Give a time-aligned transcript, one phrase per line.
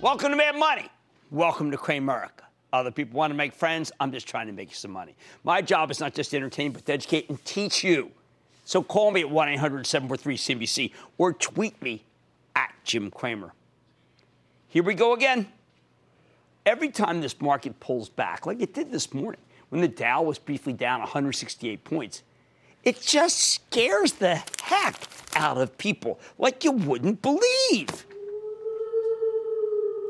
[0.00, 0.90] Welcome to Mad Money.
[1.30, 2.42] Welcome to Cramerica.
[2.72, 3.92] Other people want to make friends.
[4.00, 5.14] I'm just trying to make you some money.
[5.44, 8.10] My job is not just to entertain, but to educate and teach you.
[8.64, 12.04] So call me at 1 800 743 CNBC or tweet me
[12.56, 13.52] at Jim Cramer.
[14.68, 15.46] Here we go again.
[16.66, 20.40] Every time this market pulls back, like it did this morning, when the Dow was
[20.40, 22.24] briefly down 168 points,
[22.82, 28.06] it just scares the heck out of people like you wouldn't believe.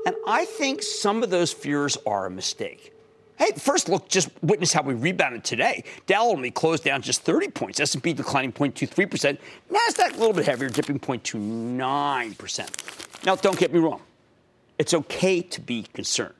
[0.06, 2.92] And I think some of those fears are a mistake.
[3.36, 5.82] Hey, first look, just witness how we rebounded today.
[6.06, 7.80] Dow only closed down just 30 points.
[7.80, 9.38] S&P declining 0.23%.
[9.70, 13.24] Nasdaq a little bit heavier, dipping 0.29%.
[13.24, 14.02] Now, don't get me wrong.
[14.78, 16.32] It's okay to be concerned.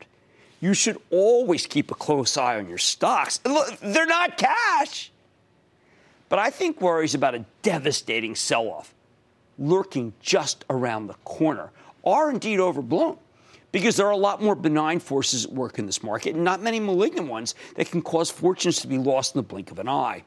[0.61, 3.41] You should always keep a close eye on your stocks.
[3.45, 5.11] Look, they're not cash.
[6.29, 8.95] But I think worries about a devastating sell-off
[9.59, 11.71] lurking just around the corner
[12.05, 13.19] are indeed overblown
[13.75, 16.63] because there are a lot more benign forces at work in this market and not
[16.63, 19.89] many malignant ones that can cause fortunes to be lost in the blink of an
[19.89, 20.23] eye.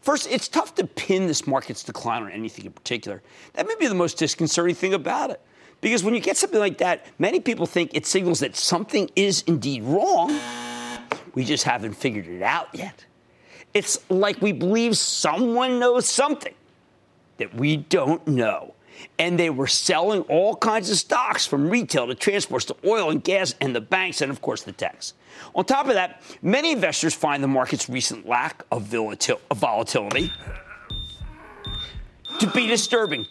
[0.00, 3.20] First, it's tough to pin this market's decline on anything in particular.
[3.52, 5.42] That may be the most disconcerting thing about it.
[5.82, 9.44] Because when you get something like that, many people think it signals that something is
[9.46, 10.34] indeed wrong.
[11.34, 13.04] We just haven't figured it out yet.
[13.74, 16.54] It's like we believe someone knows something
[17.36, 18.71] that we don't know
[19.18, 23.22] and they were selling all kinds of stocks from retail to transports to oil and
[23.22, 25.14] gas and the banks and, of course, the techs.
[25.54, 30.32] On top of that, many investors find the market's recent lack of volatility
[32.38, 33.26] to be disturbing.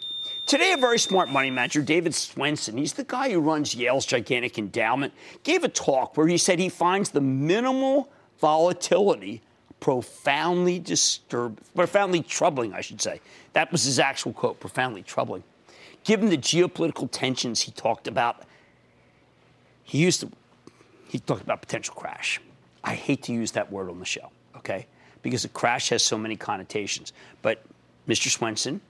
[0.46, 4.58] Today, a very smart money manager, David Swensen, he's the guy who runs Yale's gigantic
[4.58, 5.12] endowment,
[5.44, 9.40] gave a talk where he said he finds the minimal volatility
[9.78, 13.20] profoundly disturbing, profoundly troubling, I should say.
[13.52, 15.44] That was his actual quote, profoundly troubling
[16.04, 18.42] given the geopolitical tensions he talked about,
[19.84, 20.30] he used to,
[21.08, 22.40] he talked about potential crash.
[22.84, 24.86] I hate to use that word on the show, okay?
[25.22, 27.12] Because a crash has so many connotations.
[27.42, 27.62] But
[28.08, 28.36] Mr.
[28.36, 28.80] Swensen,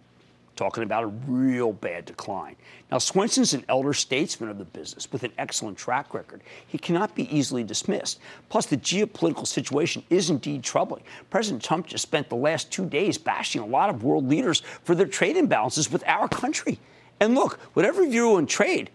[0.57, 2.57] talking about a real bad decline.
[2.91, 6.43] Now, Swensen's an elder statesman of the business with an excellent track record.
[6.67, 8.21] He cannot be easily dismissed.
[8.49, 11.03] Plus, the geopolitical situation is indeed troubling.
[11.31, 14.95] President Trump just spent the last two days bashing a lot of world leaders for
[14.95, 16.79] their trade imbalances with our country.
[17.23, 18.91] And look, whatever view on trade,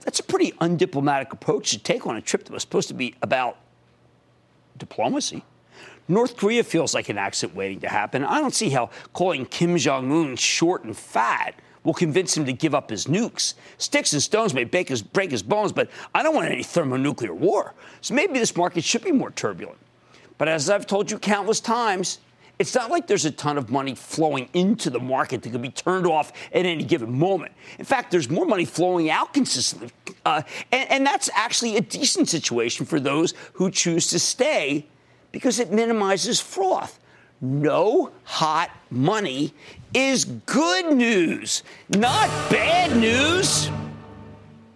[0.00, 3.14] that's a pretty undiplomatic approach to take on a trip that was supposed to be
[3.22, 3.58] about
[4.76, 5.44] diplomacy.
[6.08, 8.24] North Korea feels like an accident waiting to happen.
[8.24, 11.54] I don't see how calling Kim Jong un short and fat
[11.84, 13.54] will convince him to give up his nukes.
[13.78, 17.74] Sticks and stones may his, break his bones, but I don't want any thermonuclear war.
[18.00, 19.78] So maybe this market should be more turbulent.
[20.38, 22.18] But as I've told you countless times,
[22.60, 25.70] it's not like there's a ton of money flowing into the market that can be
[25.70, 27.52] turned off at any given moment.
[27.78, 29.90] In fact, there's more money flowing out consistently.
[30.26, 34.86] Uh, and, and that's actually a decent situation for those who choose to stay
[35.32, 37.00] because it minimizes froth.
[37.40, 39.54] No hot money
[39.94, 43.70] is good news, not bad news.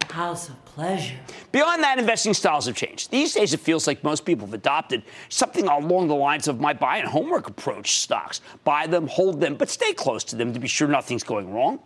[0.08, 1.14] House of pleasure.
[1.52, 3.10] Beyond that, investing styles have changed.
[3.10, 6.72] These days, it feels like most people have adopted something along the lines of my
[6.72, 8.40] buy and homework approach stocks.
[8.64, 11.78] Buy them, hold them, but stay close to them to be sure nothing's going wrong.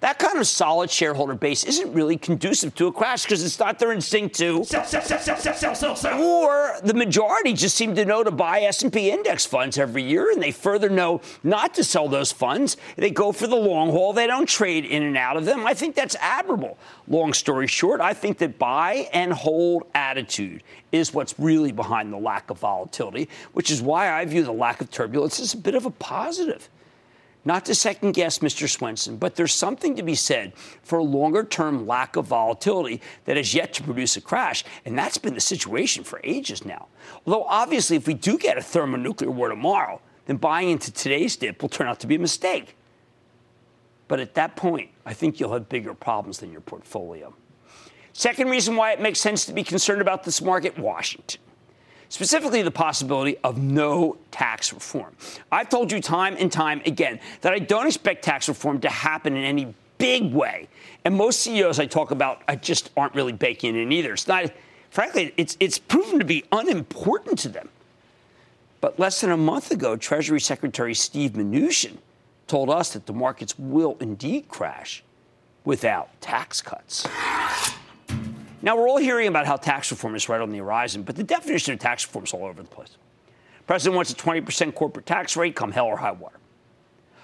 [0.00, 3.80] That kind of solid shareholder base isn't really conducive to a crash because it's not
[3.80, 6.22] their instinct to sell, sell, sell, sell, sell, sell, sell, sell.
[6.22, 10.40] Or the majority just seem to know to buy S&P index funds every year, and
[10.40, 12.76] they further know not to sell those funds.
[12.94, 14.12] They go for the long haul.
[14.12, 15.66] They don't trade in and out of them.
[15.66, 16.78] I think that's admirable.
[17.08, 20.62] Long story short, I think that buy and hold attitude
[20.92, 24.80] is what's really behind the lack of volatility, which is why I view the lack
[24.80, 26.68] of turbulence as a bit of a positive.
[27.44, 28.66] Not to second guess Mr.
[28.66, 30.52] Swensen, but there's something to be said
[30.82, 34.64] for a longer term lack of volatility that has yet to produce a crash.
[34.84, 36.88] And that's been the situation for ages now.
[37.24, 41.62] Although, obviously, if we do get a thermonuclear war tomorrow, then buying into today's dip
[41.62, 42.76] will turn out to be a mistake.
[44.08, 47.34] But at that point, I think you'll have bigger problems than your portfolio.
[48.12, 51.40] Second reason why it makes sense to be concerned about this market Washington.
[52.10, 55.14] Specifically, the possibility of no tax reform.
[55.52, 59.36] I've told you time and time again that I don't expect tax reform to happen
[59.36, 60.68] in any big way.
[61.04, 64.14] And most CEOs I talk about I just aren't really baking in either.
[64.14, 64.50] It's not,
[64.90, 67.68] frankly, it's, it's proven to be unimportant to them.
[68.80, 71.98] But less than a month ago, Treasury Secretary Steve Mnuchin
[72.46, 75.02] told us that the markets will indeed crash
[75.64, 77.06] without tax cuts.
[78.60, 81.22] Now, we're all hearing about how tax reform is right on the horizon, but the
[81.22, 82.96] definition of tax reform is all over the place.
[83.58, 86.38] The president wants a 20% corporate tax rate come hell or high water.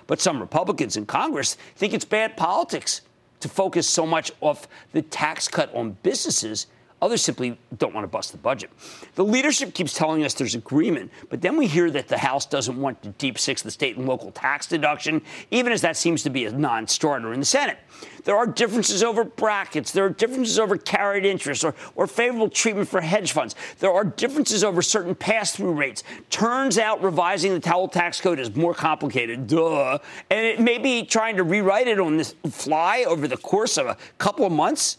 [0.07, 3.01] But some Republicans in Congress think it's bad politics
[3.41, 6.67] to focus so much off the tax cut on businesses
[7.05, 8.71] Others simply don't want to bust the budget.
[9.15, 12.81] The leadership keeps telling us there's agreement, but then we hear that the House doesn't
[12.81, 15.21] want to deep six the state and local tax deduction,
[15.51, 17.77] even as that seems to be a non starter in the Senate.
[18.25, 19.93] There are differences over brackets.
[19.93, 23.55] There are differences over carried interest or, or favorable treatment for hedge funds.
[23.81, 26.05] There are differences over certain pass through rates.
[26.31, 29.47] Turns out revising the towel tax code is more complicated.
[29.47, 29.99] Duh.
[30.31, 33.89] And it may be trying to rewrite it on this fly over the course of
[33.89, 34.97] a couple of months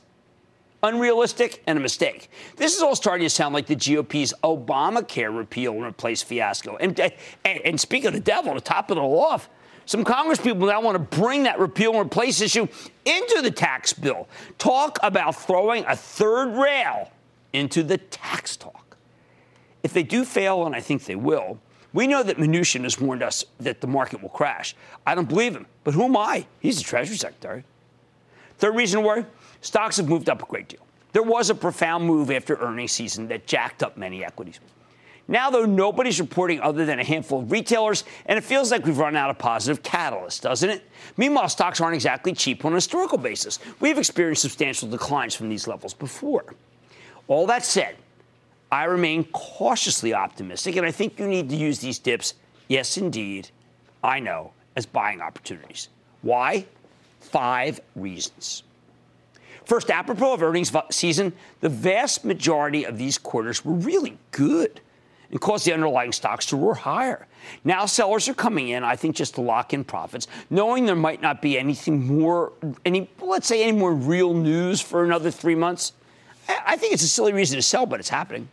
[0.86, 2.30] unrealistic, and a mistake.
[2.56, 6.78] This is all starting to sound like the GOP's Obamacare repeal and replace fiasco.
[6.78, 9.50] And, and, and speak of the devil, to top it all off,
[9.86, 12.68] some Congress people now want to bring that repeal and replace issue
[13.06, 14.28] into the tax bill.
[14.58, 17.12] Talk about throwing a third rail
[17.54, 18.98] into the tax talk.
[19.84, 21.60] If they do fail, and I think they will,
[21.94, 24.76] we know that Mnuchin has warned us that the market will crash.
[25.06, 26.46] I don't believe him, but who am I?
[26.60, 27.64] He's the Treasury Secretary.
[28.58, 29.26] Third reason to worry
[29.66, 30.86] Stocks have moved up a great deal.
[31.12, 34.60] There was a profound move after earnings season that jacked up many equities.
[35.28, 39.00] Now, though, nobody's reporting other than a handful of retailers, and it feels like we've
[39.00, 40.84] run out of positive catalysts, doesn't it?
[41.18, 43.58] Meanwhile, stocks aren't exactly cheap on a historical basis.
[43.80, 46.54] We've experienced substantial declines from these levels before.
[47.28, 47.96] All that said,
[48.72, 52.36] I remain cautiously optimistic, and I think you need to use these dips,
[52.68, 53.50] yes, indeed,
[54.04, 55.90] I know, as buying opportunities.
[56.22, 56.68] Why?
[57.20, 58.62] Five reasons.
[59.66, 64.80] First, apropos of earnings season, the vast majority of these quarters were really good
[65.32, 67.28] and caused the underlying stocks to roar higher.
[67.64, 71.22] Now sellers are coming in, I think, just to lock in profits, knowing there might
[71.22, 72.54] not be anything more,
[72.86, 75.94] any let's say, any more real news for another three months.
[76.48, 78.50] I think it's a silly reason to sell, but it's happening.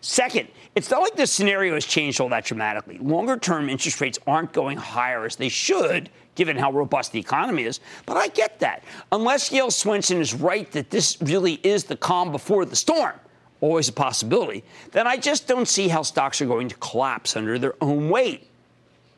[0.00, 2.98] Second, it's not like the scenario has changed all that dramatically.
[2.98, 7.64] Longer term interest rates aren't going higher as they should, given how robust the economy
[7.64, 7.80] is.
[8.06, 8.84] But I get that.
[9.12, 13.14] Unless Yale Swensen is right that this really is the calm before the storm,
[13.60, 17.58] always a possibility, then I just don't see how stocks are going to collapse under
[17.58, 18.48] their own weight,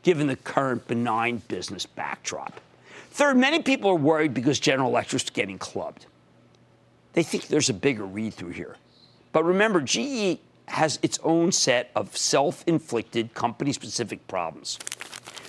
[0.03, 2.59] given the current benign business backdrop.
[3.11, 6.05] Third, many people are worried because General Electric is getting clubbed.
[7.13, 8.75] They think there's a bigger read through here.
[9.31, 14.77] But remember, GE has its own set of self inflicted company specific problems.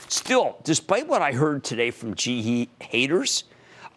[0.08, 3.44] Still, despite what I heard today from GE haters,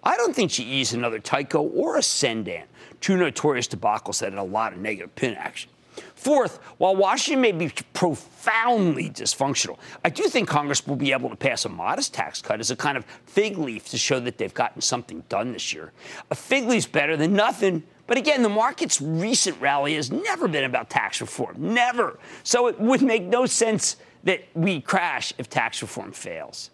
[0.04, 2.68] I don't think GE is another Tyco or a Cendant,
[3.00, 5.72] two notorious debacles that had a lot of negative pin action.
[6.16, 11.36] Fourth, while Washington may be profoundly dysfunctional, I do think Congress will be able to
[11.36, 14.54] pass a modest tax cut as a kind of fig leaf to show that they've
[14.54, 15.92] gotten something done this year.
[16.30, 20.66] A fig leaf's better than nothing, but again, the market's recent rally has never been
[20.66, 21.56] about tax reform.
[21.74, 22.20] Never.
[22.44, 26.72] So it would make no sense that we crash if tax reform fails.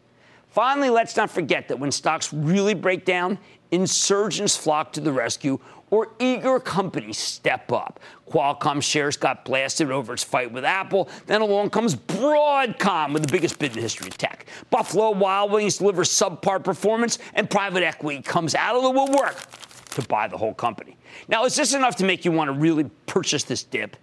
[0.49, 3.37] Finally, let's not forget that when stocks really break down,
[3.71, 7.99] insurgents flock to the rescue or eager companies step up.
[8.29, 11.09] Qualcomm shares got blasted over its fight with Apple.
[11.27, 14.47] Then along comes Broadcom with the biggest bid in the history of tech.
[14.69, 19.35] Buffalo Wild Wings delivers subpar performance, and private equity comes out of the woodwork
[19.91, 20.97] to buy the whole company.
[21.29, 23.95] Now, is this enough to make you want to really purchase this dip?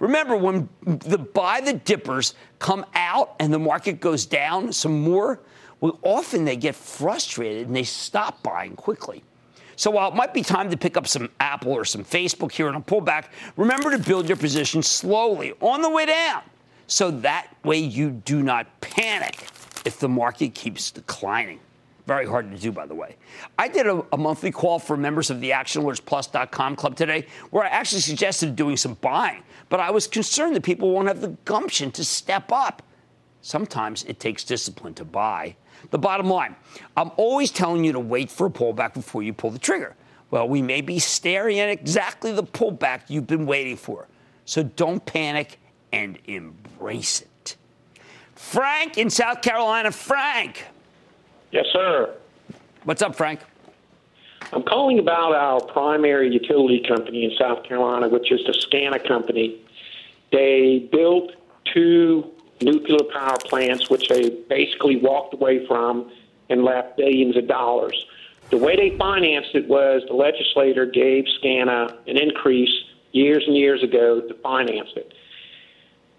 [0.00, 5.40] Remember, when the buy the dippers come out and the market goes down some more,
[5.80, 9.22] well, often they get frustrated and they stop buying quickly.
[9.76, 12.68] So while it might be time to pick up some Apple or some Facebook here
[12.68, 13.26] in a pullback,
[13.56, 16.42] remember to build your position slowly on the way down.
[16.86, 19.46] So that way you do not panic
[19.84, 21.60] if the market keeps declining.
[22.10, 23.14] Very hard to do, by the way.
[23.56, 27.68] I did a, a monthly call for members of the ActionAlertsPlus.com club today where I
[27.68, 31.92] actually suggested doing some buying, but I was concerned that people won't have the gumption
[31.92, 32.82] to step up.
[33.42, 35.54] Sometimes it takes discipline to buy.
[35.92, 36.56] The bottom line
[36.96, 39.94] I'm always telling you to wait for a pullback before you pull the trigger.
[40.32, 44.08] Well, we may be staring at exactly the pullback you've been waiting for.
[44.46, 45.60] So don't panic
[45.92, 47.56] and embrace it.
[48.34, 49.92] Frank in South Carolina.
[49.92, 50.64] Frank.
[51.52, 52.14] Yes, sir.
[52.84, 53.40] What's up, Frank?
[54.52, 59.60] I'm calling about our primary utility company in South Carolina, which is the SCANA company.
[60.32, 61.32] They built
[61.72, 62.30] two
[62.60, 66.10] nuclear power plants, which they basically walked away from
[66.48, 68.06] and left billions of dollars.
[68.50, 72.72] The way they financed it was the legislator gave SCANA an increase
[73.12, 75.14] years and years ago to finance it.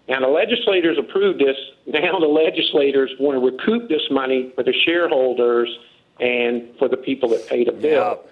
[0.08, 1.56] Now, the legislators approved this.
[1.84, 5.68] Now, the legislators want to recoup this money for the shareholders
[6.20, 8.20] and for the people that pay the bill.
[8.20, 8.30] Yep.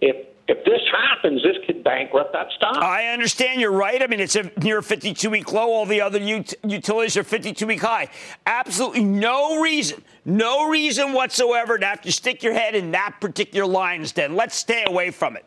[0.00, 2.76] If if this happens, this could bankrupt that stock.
[2.76, 4.02] I understand you're right.
[4.02, 5.70] I mean, it's a near 52 week low.
[5.70, 8.08] All the other ut- utilities are 52 week high.
[8.44, 13.66] Absolutely no reason, no reason whatsoever to have to stick your head in that particular
[13.66, 14.34] lion's den.
[14.34, 15.44] Let's stay away from it.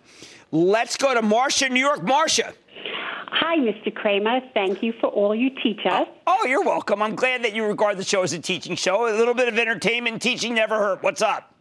[0.51, 2.03] Let's go to Marcia, New York.
[2.03, 2.53] Marcia.
[2.87, 3.93] Hi, Mr.
[3.93, 4.39] Cramer.
[4.53, 6.07] Thank you for all you teach us.
[6.27, 7.01] Oh, you're welcome.
[7.01, 9.07] I'm glad that you regard the show as a teaching show.
[9.07, 11.03] A little bit of entertainment teaching never hurt.
[11.03, 11.51] What's up?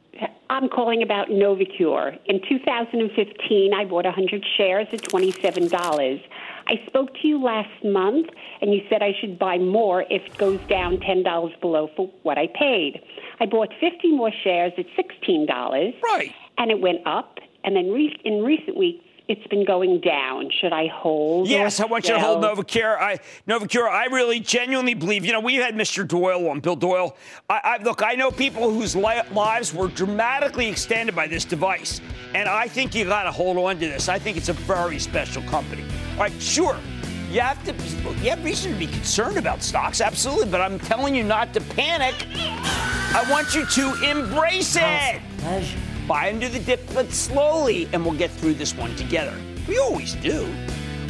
[0.50, 2.18] I'm calling about Novocure.
[2.26, 6.22] In 2015, I bought 100 shares at $27.
[6.66, 8.28] I spoke to you last month,
[8.60, 12.38] and you said I should buy more if it goes down $10 below for what
[12.38, 13.02] I paid.
[13.40, 16.02] I bought 50 more shares at $16.
[16.02, 16.32] Right.
[16.58, 17.38] And it went up.
[17.64, 20.50] And then re- in recent weeks, it's been going down.
[20.60, 21.48] Should I hold?
[21.48, 22.98] Yes, I want you to hold Novocure.
[22.98, 23.88] I Novocure.
[23.88, 25.24] I really genuinely believe.
[25.24, 26.06] You know, we had Mr.
[26.06, 27.16] Doyle on, Bill Doyle.
[27.48, 32.00] I, I, look, I know people whose li- lives were dramatically extended by this device,
[32.34, 34.08] and I think you got to hold on to this.
[34.08, 35.84] I think it's a very special company.
[36.12, 36.76] All right, sure.
[37.30, 37.72] You have to.
[38.22, 40.50] You have reason to be concerned about stocks, absolutely.
[40.50, 42.14] But I'm telling you not to panic.
[42.36, 45.22] I want you to embrace it.
[46.06, 49.34] Buy into the dip, but slowly, and we'll get through this one together.
[49.66, 50.52] We always do.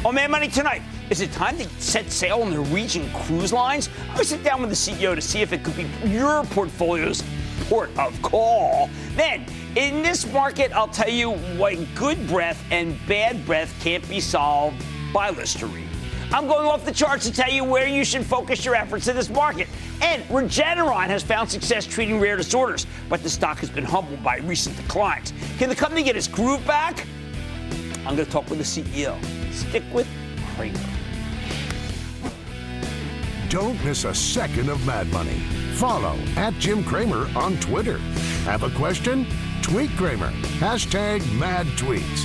[0.04, 0.82] Oh, man, money tonight.
[1.10, 3.88] Is it time to set sail on the Norwegian cruise lines?
[4.14, 7.22] I sit down with the CEO to see if it could be your portfolio's
[7.68, 8.88] port of call.
[9.16, 9.46] Then,
[9.76, 14.84] in this market, I'll tell you why good breath and bad breath can't be solved
[15.12, 15.88] by Listerine.
[16.32, 19.16] I'm going off the charts to tell you where you should focus your efforts in
[19.16, 19.68] this market.
[20.02, 24.38] And Regeneron has found success treating rare disorders, but the stock has been humbled by
[24.38, 25.32] recent declines.
[25.58, 27.06] Can the company get its groove back?
[28.06, 29.16] I'm going to talk with the CEO.
[29.52, 30.08] Stick with
[30.56, 30.78] Cramer.
[33.48, 35.38] Don't miss a second of Mad Money.
[35.74, 37.98] Follow at Jim Cramer on Twitter.
[38.44, 39.26] Have a question?
[39.62, 40.30] Tweet Cramer.
[40.58, 42.24] Hashtag mad tweets.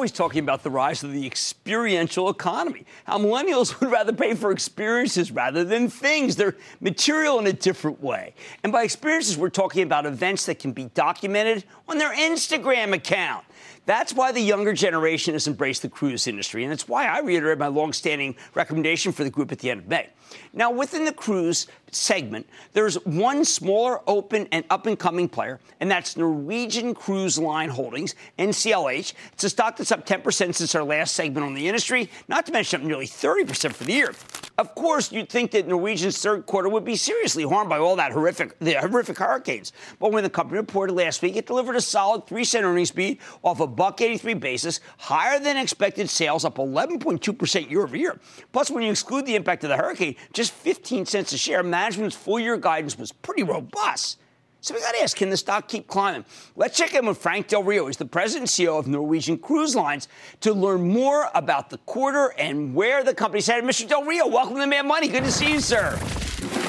[0.00, 2.86] always talking about the rise of the experiential economy.
[3.04, 6.36] How millennials would rather pay for experiences rather than things.
[6.36, 8.32] They're material in a different way.
[8.62, 13.44] And by experiences, we're talking about events that can be documented on their Instagram account.
[13.86, 17.58] That's why the younger generation has embraced the cruise industry, and it's why I reiterate
[17.58, 20.08] my longstanding recommendation for the group at the end of May.
[20.52, 25.90] Now, within the cruise segment, there's one smaller, open, and up and coming player, and
[25.90, 29.12] that's Norwegian Cruise Line Holdings, NCLH.
[29.32, 32.52] It's a stock that's up 10% since our last segment on the industry, not to
[32.52, 34.14] mention up nearly 30% for the year.
[34.56, 38.12] Of course, you'd think that Norwegian's third quarter would be seriously harmed by all that
[38.12, 39.72] horrific, the horrific hurricanes.
[39.98, 43.20] But when the company reported last week, it delivered a solid 3 cent earnings beat
[43.50, 48.18] off a buck 83 basis, higher than expected sales, up 11.2% year over year.
[48.52, 52.16] Plus, when you exclude the impact of the hurricane, just 15 cents a share, management's
[52.16, 54.18] full year guidance was pretty robust.
[54.62, 56.24] So we got to ask, can the stock keep climbing?
[56.54, 57.86] Let's check in with Frank Del Rio.
[57.86, 60.06] He's the president and CEO of Norwegian Cruise Lines
[60.40, 63.64] to learn more about the quarter and where the company's headed.
[63.64, 63.88] Mr.
[63.88, 65.08] Del Rio, welcome to Mad Money.
[65.08, 65.98] Good to see you, sir.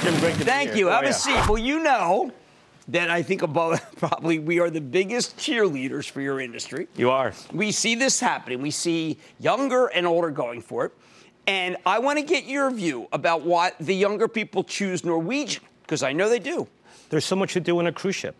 [0.03, 0.87] Jim, great to Thank you.
[0.87, 1.47] Oh, Have a seat.
[1.49, 2.31] Well, you know
[2.91, 6.87] that I think above probably we are the biggest cheerleaders for your industry.
[6.95, 7.33] You are.
[7.53, 8.61] We see this happening.
[8.61, 10.93] We see younger and older going for it.
[11.47, 16.03] And I want to get your view about why the younger people choose Norwegian, because
[16.03, 16.67] I know they do.
[17.09, 18.35] There's so much to do in a cruise ship.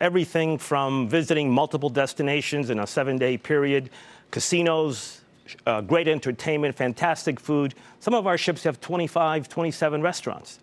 [0.00, 3.90] Everything from visiting multiple destinations in a seven day period,
[4.30, 5.20] casinos,
[5.66, 7.74] uh, great entertainment, fantastic food.
[8.00, 10.58] Some of our ships have 25, 27 restaurants.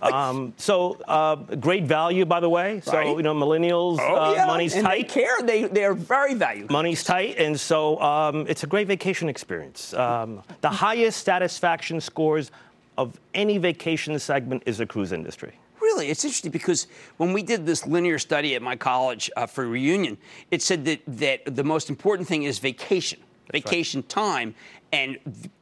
[0.00, 2.80] Um, so uh, great value, by the way.
[2.84, 3.16] So Right.
[3.16, 4.46] you know, millennials, Oh, uh, yeah.
[4.46, 5.08] money's and tight.
[5.08, 5.36] They care.
[5.42, 6.72] They they are very valuable.
[6.72, 9.92] Money's tight, and so um, it's a great vacation experience.
[9.94, 12.50] Um, the highest satisfaction scores
[12.96, 15.52] of any vacation segment is the cruise industry.
[15.80, 16.86] Really, it's interesting because
[17.16, 20.18] when we did this linear study at my college uh, for reunion,
[20.50, 23.20] it said that that the most important thing is vacation.
[23.52, 24.08] vacation right.
[24.08, 24.54] time.
[24.92, 25.18] And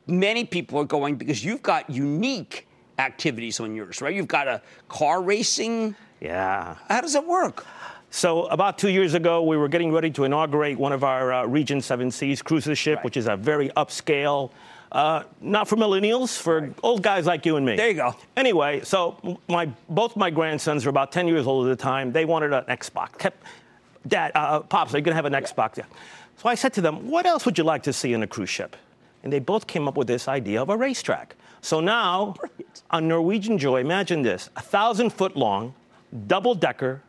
[0.06, 2.65] many people are going because you've got unique
[2.98, 4.14] activities on yours, right?
[4.14, 5.94] You've got a car racing.
[6.20, 6.76] Yeah.
[6.88, 7.66] How does it work?
[8.10, 11.46] So about two years ago, we were getting ready to inaugurate one of our uh,
[11.46, 13.04] Regent Seven Seas cruises ship, right.
[13.04, 14.50] which is a very upscale,
[14.92, 16.72] uh, not for millennials, for right.
[16.82, 17.76] old guys like you and me.
[17.76, 18.14] There you go.
[18.36, 22.12] Anyway, so my both my grandsons were about 10 years old at the time.
[22.12, 23.18] They wanted an Xbox.
[23.18, 23.42] Kept,
[24.06, 25.76] Dad, uh, uh pops, are you gonna have an Xbox?
[25.76, 25.84] Yeah.
[26.38, 28.50] So I said to them, "What else would you like to see in a cruise
[28.50, 28.76] ship?"
[29.24, 31.34] And they both came up with this idea of a racetrack.
[31.66, 32.36] So now,
[32.92, 35.74] on Norwegian Joy, imagine this: a thousand foot long,
[36.28, 37.02] double decker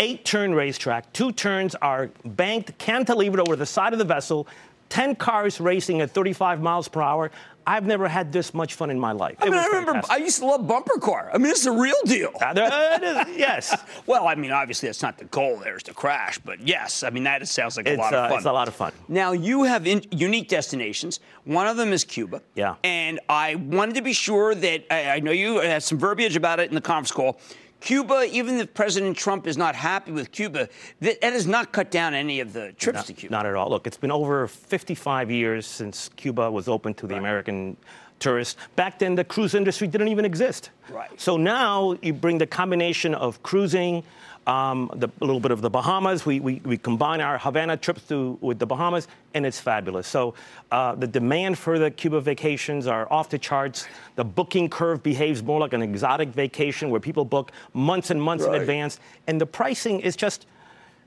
[0.00, 1.12] eight turn racetrack.
[1.12, 4.48] Two turns are banked, cantilevered over the side of the vessel.
[4.88, 7.30] 10 cars racing at 35 miles per hour.
[7.68, 9.36] I've never had this much fun in my life.
[9.40, 10.16] I mean, I remember fantastic.
[10.16, 11.30] I used to love bumper car.
[11.34, 12.32] I mean, it's is a real deal.
[12.40, 13.76] Uh, yes.
[14.06, 15.58] well, I mean, obviously that's not the goal.
[15.58, 18.28] There's to crash, but yes, I mean that sounds like it's, a lot of uh,
[18.28, 18.36] fun.
[18.38, 18.92] It's a lot of fun.
[19.06, 21.20] Now you have in, unique destinations.
[21.44, 22.40] One of them is Cuba.
[22.54, 22.76] Yeah.
[22.84, 26.60] And I wanted to be sure that I, I know you had some verbiage about
[26.60, 27.38] it in the conference call.
[27.80, 30.68] Cuba, even if President Trump is not happy with Cuba,
[31.00, 33.32] that, that has not cut down any of the trips to Cuba.
[33.32, 33.70] Not at all.
[33.70, 37.20] Look, it's been over 55 years since Cuba was open to the right.
[37.20, 37.76] American
[38.18, 38.56] tourists.
[38.74, 40.70] Back then, the cruise industry didn't even exist.
[40.90, 41.08] Right.
[41.20, 44.02] So now you bring the combination of cruising,
[44.48, 46.24] um, the, a little bit of the Bahamas.
[46.24, 50.08] We, we, we combine our Havana trips to, with the Bahamas, and it's fabulous.
[50.08, 50.34] So
[50.72, 53.86] uh, the demand for the Cuba vacations are off the charts.
[54.16, 58.44] The booking curve behaves more like an exotic vacation where people book months and months
[58.44, 58.56] right.
[58.56, 60.46] in advance, and the pricing is just.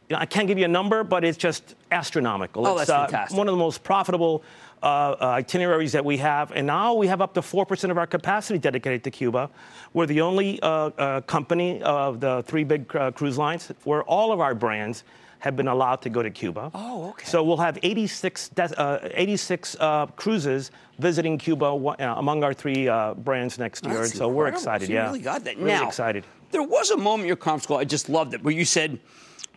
[0.09, 2.67] You know, I can't give you a number, but it's just astronomical.
[2.67, 3.37] Oh, it's that's uh, fantastic.
[3.37, 4.43] one of the most profitable
[4.83, 8.07] uh, uh, itineraries that we have, and now we have up to 4% of our
[8.07, 9.49] capacity dedicated to Cuba.
[9.93, 14.31] We're the only uh, uh company of the three big uh, cruise lines where all
[14.31, 15.03] of our brands
[15.39, 16.71] have been allowed to go to Cuba.
[16.73, 17.25] Oh, okay.
[17.25, 19.75] So we'll have 86, de- 86
[20.15, 21.65] cruises visiting Cuba
[21.99, 22.85] among our three
[23.17, 23.95] brands next year.
[23.95, 24.33] That's so incredible.
[24.35, 25.05] we're excited, so yeah.
[25.05, 25.57] really got that.
[25.57, 26.25] Really now, excited.
[26.51, 28.99] There was a moment in your conference call, I just loved it, where you said,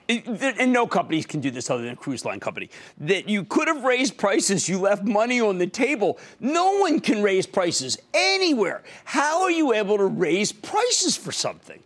[0.09, 3.69] and no companies can do this other than a cruise line company, that you could
[3.69, 6.19] have raised prices, you left money on the table.
[6.41, 8.83] No one can raise prices anywhere.
[9.05, 11.83] How are you able to raise prices for something?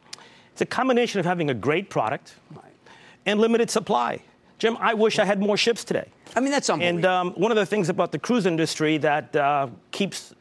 [0.52, 2.34] It's a combination of having a great product
[3.26, 4.22] and limited supply.
[4.58, 6.08] Jim, I wish I had more ships today.
[6.34, 6.98] I mean, that's unbelievable.
[6.98, 10.34] And um, one of the things about the cruise industry that uh, keeps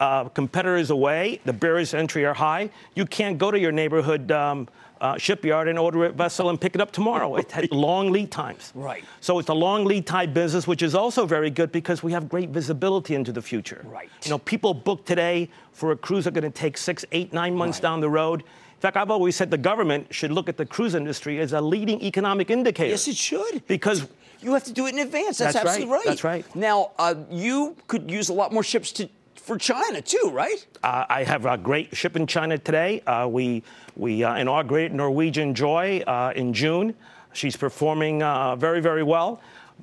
[0.00, 2.70] uh, competitors away, the barriers to entry are high.
[2.94, 4.66] You can't go to your neighborhood um,
[5.00, 7.36] uh, shipyard and order a vessel and pick it up tomorrow.
[7.36, 8.72] It had long lead times.
[8.74, 9.04] Right.
[9.20, 12.28] So it's a long lead time business, which is also very good because we have
[12.28, 13.84] great visibility into the future.
[13.84, 14.10] Right.
[14.24, 17.54] You know, people book today for a cruise are going to take six, eight, nine
[17.54, 17.82] months right.
[17.82, 18.40] down the road.
[18.42, 21.60] In fact, I've always said the government should look at the cruise industry as a
[21.60, 22.90] leading economic indicator.
[22.90, 23.66] Yes, it should.
[23.66, 24.06] Because
[24.40, 25.38] you have to do it in advance.
[25.38, 25.98] That's, that's absolutely right.
[25.98, 26.06] right.
[26.06, 26.56] That's right.
[26.56, 29.08] Now, uh, you could use a lot more ships to
[29.50, 30.64] for China too, right?
[30.84, 33.00] Uh, I have a great ship in China today.
[33.00, 33.64] Uh, we
[33.96, 36.94] we uh, inaugurated Norwegian Joy uh, in June.
[37.32, 39.42] She's performing uh, very very well,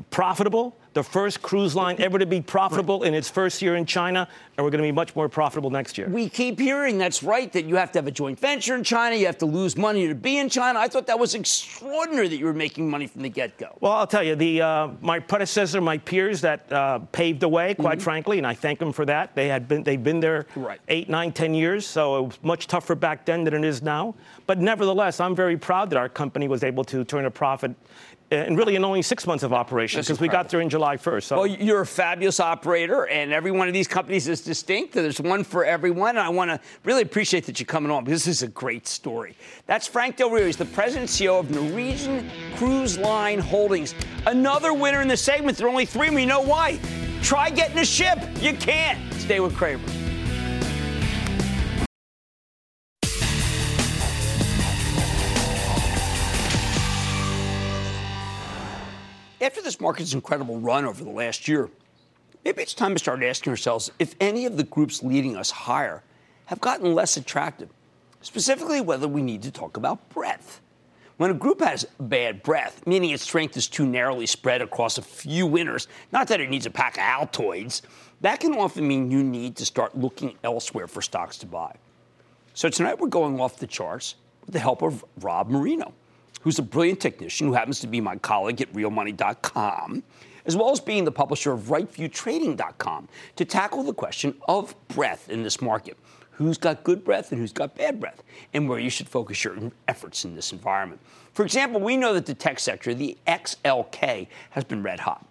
[0.09, 4.27] profitable the first cruise line ever to be profitable in its first year in China,
[4.57, 6.09] and we're going to be much more profitable next year.
[6.09, 9.15] We keep hearing that's right that you have to have a joint venture in China,
[9.15, 10.79] you have to lose money to be in China.
[10.79, 13.77] I thought that was extraordinary that you were making money from the get-go.
[13.81, 17.75] Well, I'll tell you, the uh, my predecessor, my peers that uh, paved the way,
[17.75, 18.03] quite mm-hmm.
[18.03, 19.35] frankly, and I thank them for that.
[19.35, 20.81] They had been they've been there right.
[20.87, 24.15] eight, nine, ten years, so it was much tougher back then than it is now.
[24.47, 27.75] But nevertheless, I'm very proud that our company was able to turn a profit
[28.31, 31.23] and really in only six months of operation because we got there in July 1st.
[31.23, 31.37] So.
[31.37, 34.93] Well, you're a fabulous operator, and every one of these companies is distinct.
[34.93, 36.11] There's one for everyone.
[36.11, 38.87] And I want to really appreciate that you're coming on because this is a great
[38.87, 39.35] story.
[39.67, 40.45] That's Frank Del Rio.
[40.45, 43.93] He's the president CEO of Norwegian Cruise Line Holdings.
[44.25, 45.57] Another winner in the segment.
[45.57, 46.79] There are only three, and you know why.
[47.21, 48.17] Try getting a ship.
[48.39, 49.13] You can't.
[49.13, 49.83] Stay with Cramer.
[59.39, 61.69] After this market's incredible run over the last year,
[62.47, 66.01] maybe it's time to start asking ourselves if any of the groups leading us higher
[66.45, 67.67] have gotten less attractive,
[68.21, 70.61] specifically whether we need to talk about breadth.
[71.17, 75.01] When a group has bad breadth, meaning its strength is too narrowly spread across a
[75.01, 77.81] few winners, not that it needs a pack of Altoids,
[78.21, 81.75] that can often mean you need to start looking elsewhere for stocks to buy.
[82.53, 85.93] So tonight we're going off the charts with the help of Rob Moreno
[86.41, 90.01] who's a brilliant technician who happens to be my colleague at realmoney.com,
[90.47, 95.43] as well as being the publisher of rightviewtrading.com, to tackle the question of breath in
[95.43, 95.97] this market.
[96.31, 99.55] Who's got good breath and who's got bad breath, and where you should focus your
[99.87, 101.01] efforts in this environment.
[101.33, 105.25] For example, we know that the tech sector, the XLK, has been red hot.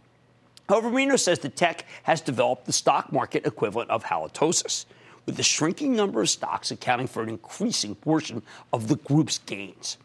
[0.69, 4.85] However, Reno says the tech has developed the stock market equivalent of halitosis,
[5.25, 9.99] with the shrinking number of stocks accounting for an increasing portion of the group's gains.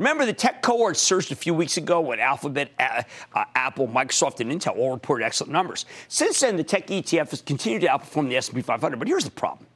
[0.00, 3.02] Remember, the tech cohort surged a few weeks ago when Alphabet, uh,
[3.34, 5.84] uh, Apple, Microsoft, and Intel all reported excellent numbers.
[6.08, 8.98] Since then, the tech ETF has continued to outperform the S&P 500.
[8.98, 9.66] But here's the problem: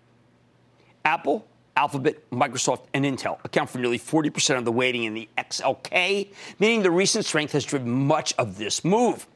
[1.05, 6.33] Apple, Alphabet, Microsoft, and Intel account for nearly 40% of the weighting in the XLK,
[6.59, 9.27] meaning the recent strength has driven much of this move.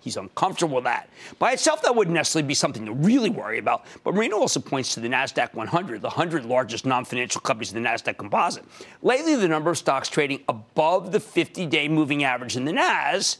[0.00, 1.10] He's uncomfortable with that.
[1.38, 3.84] By itself, that wouldn't necessarily be something to really worry about.
[4.04, 7.82] But Moreno also points to the NASDAQ 100, the 100 largest non financial companies in
[7.82, 8.64] the NASDAQ composite.
[9.02, 13.38] Lately, the number of stocks trading above the 50 day moving average in the NAS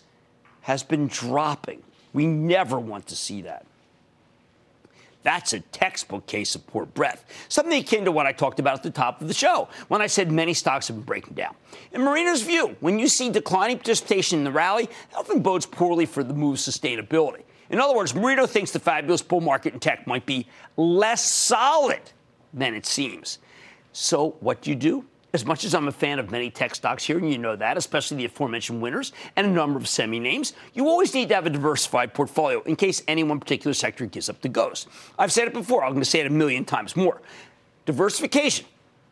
[0.62, 1.82] has been dropping.
[2.12, 3.64] We never want to see that.
[5.22, 7.24] That's a textbook case of poor breath.
[7.48, 10.06] Something akin to what I talked about at the top of the show when I
[10.06, 11.54] said many stocks have been breaking down.
[11.92, 16.06] In Moreno's view, when you see declining participation in the rally, that often bodes poorly
[16.06, 17.42] for the move's sustainability.
[17.70, 22.00] In other words, Moreno thinks the fabulous bull market in tech might be less solid
[22.54, 23.38] than it seems.
[23.92, 25.04] So, what do you do?
[25.34, 27.76] As much as I'm a fan of many tech stocks here, and you know that,
[27.76, 31.44] especially the aforementioned winners and a number of semi names, you always need to have
[31.44, 34.88] a diversified portfolio in case any one particular sector gives up the ghost.
[35.18, 37.20] I've said it before, I'm going to say it a million times more.
[37.84, 38.64] Diversification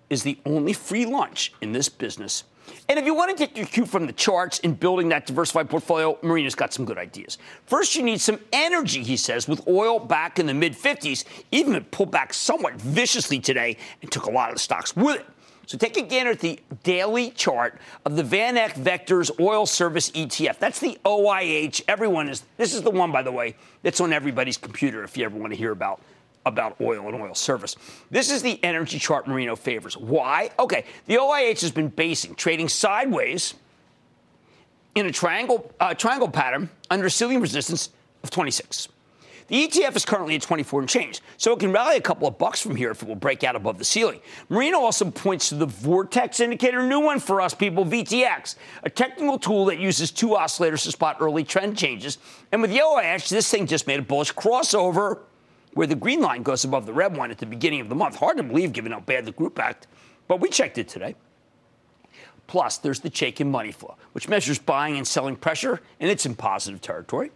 [0.08, 2.44] is the only free lunch in this business.
[2.88, 5.68] And if you want to take your cue from the charts in building that diversified
[5.68, 7.38] portfolio, Moreno's got some good ideas.
[7.66, 11.82] First, you need some energy, he says, with oil back in the mid 50s, even
[11.84, 15.26] pulled back somewhat viciously today and took a lot of the stocks with it.
[15.66, 20.12] So take a gander at the daily chart of the Van Eck Vectors Oil Service
[20.12, 20.60] ETF.
[20.60, 21.82] That's the OIH.
[21.88, 25.24] Everyone is, this is the one, by the way, that's on everybody's computer if you
[25.24, 26.00] ever want to hear about
[26.46, 27.74] about oil and oil service.
[28.08, 29.96] This is the energy chart Moreno favors.
[29.96, 30.50] Why?
[30.60, 33.54] Okay, the OIH has been basing, trading sideways
[34.94, 37.90] in a triangle, uh, triangle pattern under ceiling resistance
[38.22, 38.86] of 26.
[39.48, 42.36] The ETF is currently at 24 and change, so it can rally a couple of
[42.36, 44.20] bucks from here if it will break out above the ceiling.
[44.48, 49.38] Moreno also points to the Vortex indicator, new one for us people, VTX, a technical
[49.38, 52.18] tool that uses two oscillators to spot early trend changes.
[52.50, 55.20] And with OIH, this thing just made a bullish crossover
[55.74, 58.16] where the green line goes above the red one at the beginning of the month.
[58.16, 59.86] Hard to believe given how bad the group act,
[60.26, 61.14] but we checked it today.
[62.48, 66.34] Plus, there's the Chaikin money flow, which measures buying and selling pressure, and it's in
[66.34, 67.30] positive territory.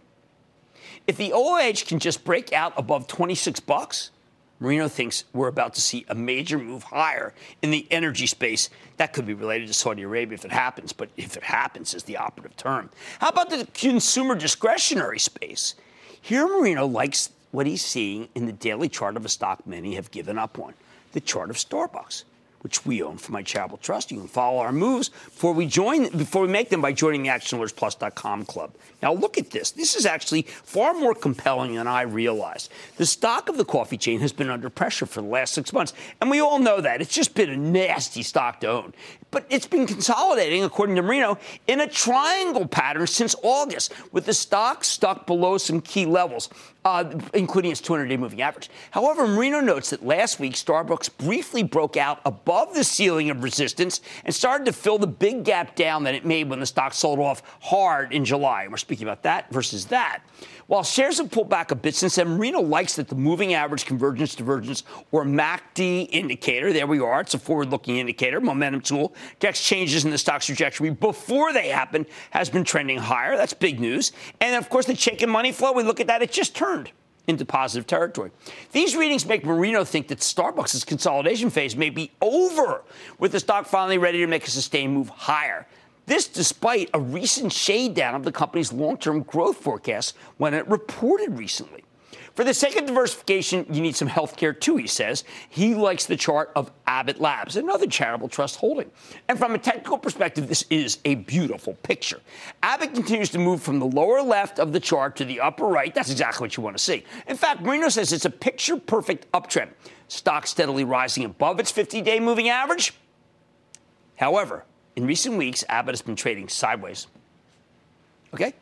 [1.07, 4.11] If the OIH can just break out above 26 bucks,
[4.59, 7.33] Moreno thinks we're about to see a major move higher
[7.63, 8.69] in the energy space.
[8.97, 12.03] That could be related to Saudi Arabia if it happens, but if it happens is
[12.03, 12.91] the operative term.
[13.19, 15.73] How about the consumer discretionary space?
[16.21, 20.11] Here, Moreno likes what he's seeing in the daily chart of a stock many have
[20.11, 20.75] given up on
[21.13, 22.23] the chart of Starbucks
[22.61, 24.11] which we own for my charitable trust.
[24.11, 27.29] You can follow our moves before we join before we make them by joining the
[27.29, 28.71] ActionAlertsPlus.com club.
[29.01, 29.71] Now look at this.
[29.71, 32.71] This is actually far more compelling than I realized.
[32.97, 35.93] The stock of the coffee chain has been under pressure for the last six months,
[36.19, 37.01] and we all know that.
[37.01, 38.93] It's just been a nasty stock to own.
[39.31, 44.33] But it's been consolidating, according to Moreno, in a triangle pattern since August, with the
[44.33, 46.49] stock stuck below some key levels
[46.83, 48.69] uh, including its 200 day moving average.
[48.91, 54.01] However, Moreno notes that last week, Starbucks briefly broke out above the ceiling of resistance
[54.25, 57.19] and started to fill the big gap down that it made when the stock sold
[57.19, 58.67] off hard in July.
[58.67, 60.23] We're speaking about that versus that.
[60.71, 63.85] While shares have pulled back a bit since then, Moreno likes that the moving average
[63.85, 69.13] convergence divergence or MACD indicator, there we are, it's a forward looking indicator, momentum tool,
[69.31, 73.35] detects changes in the stock's trajectory before they happen, has been trending higher.
[73.35, 74.13] That's big news.
[74.39, 76.89] And of course, the Chaikin money flow, we look at that, it just turned
[77.27, 78.31] into positive territory.
[78.71, 82.83] These readings make Moreno think that Starbucks' consolidation phase may be over,
[83.19, 85.67] with the stock finally ready to make a sustained move higher.
[86.11, 90.67] This despite a recent shade down of the company's long term growth forecast when it
[90.67, 91.85] reported recently.
[92.35, 95.23] For the sake of diversification, you need some healthcare too, he says.
[95.47, 98.91] He likes the chart of Abbott Labs, another charitable trust holding.
[99.29, 102.19] And from a technical perspective, this is a beautiful picture.
[102.61, 105.95] Abbott continues to move from the lower left of the chart to the upper right.
[105.95, 107.05] That's exactly what you want to see.
[107.29, 109.69] In fact, Moreno says it's a picture perfect uptrend.
[110.09, 112.95] Stock steadily rising above its 50 day moving average.
[114.17, 117.07] However, in recent weeks, Abbott has been trading sideways.
[118.33, 118.53] Okay?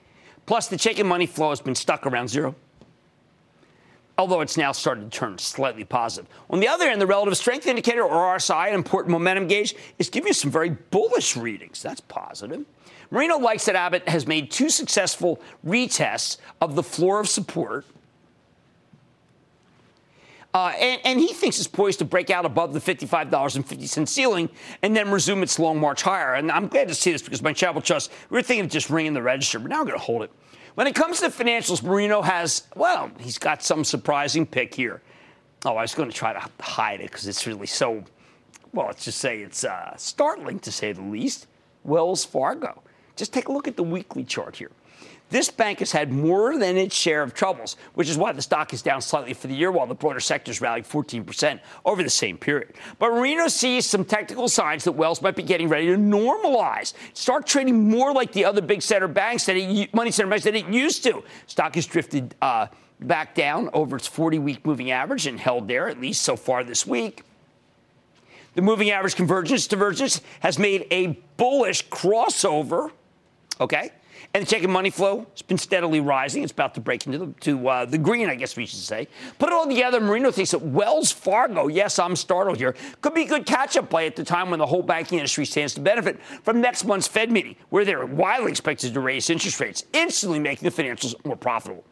[0.46, 2.56] Plus, the Chaikin money flow has been stuck around zero,
[4.18, 6.30] although it's now started to turn slightly positive.
[6.50, 10.10] On the other end, the relative strength indicator, or RSI, an important momentum gauge, is
[10.10, 11.82] giving you some very bullish readings.
[11.82, 12.66] That's positive.
[13.12, 17.86] Moreno likes that Abbott has made two successful retests of the floor of support
[20.60, 24.50] uh, and, and, he thinks it's poised to break out above the $55.50 ceiling
[24.82, 26.34] and then resume its long march higher.
[26.34, 28.90] And I'm glad to see this because my Charitable Trust, we were thinking of just
[28.90, 30.32] ringing the register, but now I'm going to hold it.
[30.76, 35.02] When it comes to financials, Moreno has, well, he's got some surprising pick here.
[35.66, 38.04] Oh, I was going to try to hide it because it's really so,
[38.74, 41.48] well, let's just say it's uh, startling to say the least.
[41.84, 42.82] Wells Fargo.
[43.16, 44.72] Just take a look at the weekly chart here.
[45.30, 48.74] This bank has had more than its share of troubles, which is why the stock
[48.74, 52.38] is down slightly for the year, while the broader sector's rallied 14% over the same
[52.38, 52.74] period.
[52.98, 57.46] But Moreno sees some technical signs that Wells might be getting ready to normalize, start
[57.46, 60.68] trading more like the other big center banks that it, money center banks that it
[60.68, 61.24] used to.
[61.46, 62.68] Stock has drifted uh,
[63.00, 66.88] back down over its 40-week moving average and held there at least so far this
[66.88, 67.24] week.
[68.56, 72.92] The moving average convergence divergence has made a bullish crossover.
[73.62, 73.92] Okay.
[74.34, 76.44] And the Chaikin money flow has been steadily rising.
[76.44, 79.08] It's about to break into the, to, uh, the green, I guess we should say.
[79.40, 83.24] Put it all together, Moreno thinks that Wells Fargo, yes, I'm startled here, could be
[83.24, 86.22] a good catch-up play at the time when the whole banking industry stands to benefit
[86.44, 90.70] from next month's Fed meeting, where they're widely expected to raise interest rates, instantly making
[90.70, 91.84] the financials more profitable.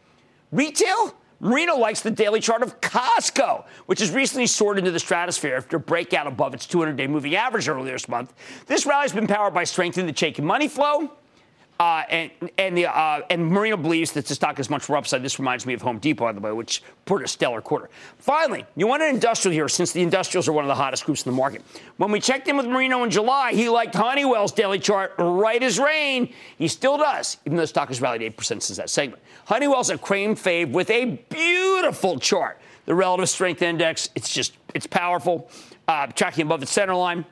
[0.52, 1.16] Retail?
[1.40, 5.78] Moreno likes the daily chart of Costco, which has recently soared into the stratosphere after
[5.78, 8.34] a breakout above its 200 day moving average earlier this month.
[8.66, 11.12] This rally has been powered by strength in the Chaikin money flow
[11.80, 15.22] uh, and and the uh, and Moreno believes that the stock is much more upside.
[15.22, 17.90] This reminds me of Home Depot, by the way, which reported a stellar quarter.
[18.18, 21.26] Finally, you want an industrial here, since the industrials are one of the hottest groups
[21.26, 21.62] in the market.
[21.98, 25.78] When we checked in with Moreno in July, he liked Honeywell's daily chart right as
[25.78, 26.34] rain.
[26.58, 29.22] He still does, even though the stock has rallied eight percent since that segment.
[29.46, 32.60] Honeywell's a cream fave with a beautiful chart.
[32.86, 35.52] The relative strength index, it's just it's powerful,
[35.88, 37.26] uh, tracking above the center line.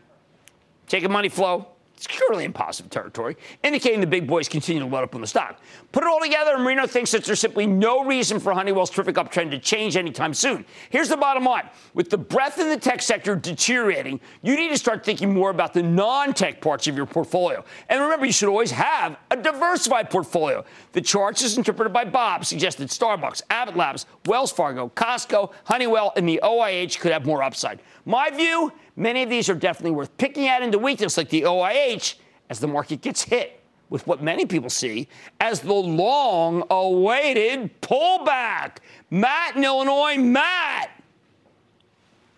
[0.87, 5.03] Chaikin money flow, it's currently in positive territory, indicating the big boys continue to load
[5.03, 5.61] up on the stock.
[5.93, 9.15] Put it all together, and Moreno thinks that there's simply no reason for Honeywell's terrific
[9.15, 10.65] uptrend to change anytime soon.
[10.89, 14.77] Here's the bottom line with the breadth in the tech sector deteriorating, you need to
[14.77, 17.63] start thinking more about the non tech parts of your portfolio.
[17.87, 20.65] And remember, you should always have a diversified portfolio.
[20.91, 26.27] The charts, as interpreted by Bob, suggested Starbucks, Abbott Labs, Wells Fargo, Costco, Honeywell, and
[26.27, 27.79] the OIH could have more upside.
[28.05, 32.15] My view Many of these are definitely worth picking at into weakness, like the OIH,
[32.49, 35.07] as the market gets hit with what many people see
[35.39, 38.77] as the long awaited pullback.
[39.09, 40.91] Matt in Illinois, Matt.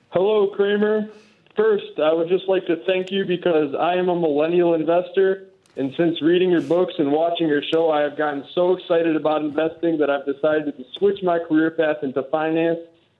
[0.09, 1.09] Hello, Kramer.
[1.55, 5.49] First, I would just like to thank you because I am a millennial investor.
[5.75, 9.41] And since reading your books and watching your show, I have gotten so excited about
[9.41, 12.79] investing that I've decided to switch my career path into finance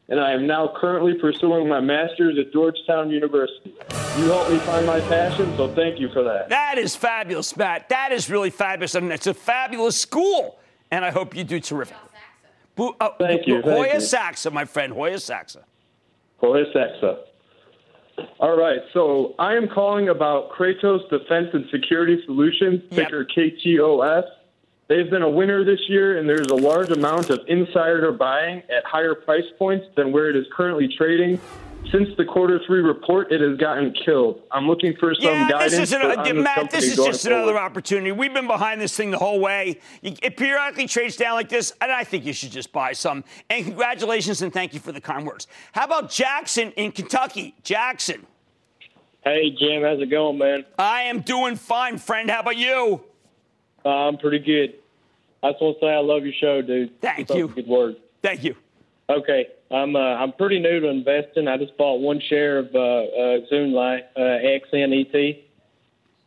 [0.10, 3.76] and I am now currently pursuing my master's at Georgetown University.
[4.18, 6.50] You helped me find my passion, so thank you for that.
[6.50, 7.90] That is fabulous, Matt.
[7.90, 10.60] That is really fabulous, and it's a fabulous school,
[10.92, 11.98] and I hope you do terrific.
[12.76, 13.62] Bo- uh, thank you.
[13.62, 15.64] Hoya Saxa, my friend, Hoya Saxa.
[16.38, 17.20] Hoya Saxa.
[18.40, 23.52] All right, so I am calling about Kratos Defense and Security Solutions, ticker yep.
[23.54, 24.24] KTOS.
[24.88, 28.86] They've been a winner this year, and there's a large amount of insider buying at
[28.86, 31.42] higher price points than where it is currently trading.
[31.92, 34.42] Since the quarter three report, it has gotten killed.
[34.52, 35.72] I'm looking for some yeah, guidance.
[35.72, 37.44] This is an, uh, Matt, this is just forward.
[37.44, 38.12] another opportunity.
[38.12, 39.80] We've been behind this thing the whole way.
[40.02, 43.24] It periodically trades down like this, and I think you should just buy some.
[43.50, 45.48] And congratulations and thank you for the kind words.
[45.72, 47.56] How about Jackson in Kentucky?
[47.64, 48.26] Jackson.
[49.24, 49.84] Hey, Jim.
[49.84, 50.66] How's it going, man?
[50.78, 52.30] I am doing fine, friend.
[52.30, 53.04] How about you?
[53.90, 54.76] I'm pretty good.
[55.44, 57.00] I just want to say I love your show, dude.
[57.02, 57.48] Thank you.
[57.48, 57.98] Good word.
[58.22, 58.56] Thank you.
[59.10, 61.48] Okay, I'm uh, I'm pretty new to investing.
[61.48, 65.44] I just bought one share of uh, uh, Xunlei, uh, XNET,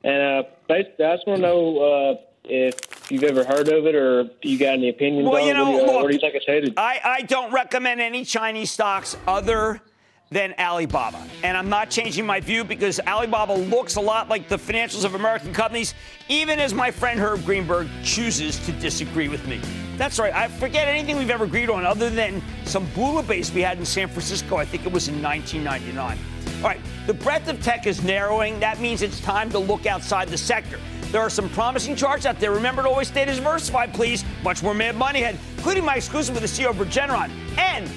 [0.02, 3.94] and uh, basically I just want to know uh, if you've ever heard of it
[3.94, 5.82] or if you got any opinions well, on you know, it.
[5.82, 6.74] Uh, look, where do you think it's headed?
[6.78, 9.82] I, I don't recommend any Chinese stocks other
[10.30, 11.26] than Alibaba.
[11.42, 15.16] And I'm not changing my view because Alibaba looks a lot like the financials of
[15.16, 15.94] American companies,
[16.28, 19.60] even as my friend Herb Greenberg chooses to disagree with me.
[19.96, 20.32] That's right.
[20.32, 24.06] I forget anything we've ever agreed on other than some bouillabaisse we had in San
[24.06, 24.56] Francisco.
[24.56, 26.18] I think it was in 1999.
[26.58, 28.60] All right, the breadth of tech is narrowing.
[28.60, 30.78] That means it's time to look outside the sector.
[31.10, 32.52] There are some promising charts out there.
[32.52, 34.24] Remember to always stay diversified, please.
[34.44, 37.90] Much more Mad Money ahead, including my exclusive with the CEO of Regeneron and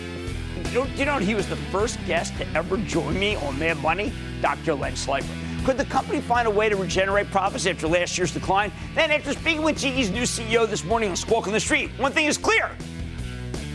[0.74, 4.12] you know, he was the first guest to ever join me on Mad Money?
[4.42, 4.74] Dr.
[4.74, 5.66] Len Schleifer.
[5.66, 8.72] Could the company find a way to regenerate profits after last year's decline?
[8.96, 12.12] Then, after speaking with GE's new CEO this morning on Squawk on the Street, one
[12.12, 12.72] thing is clear.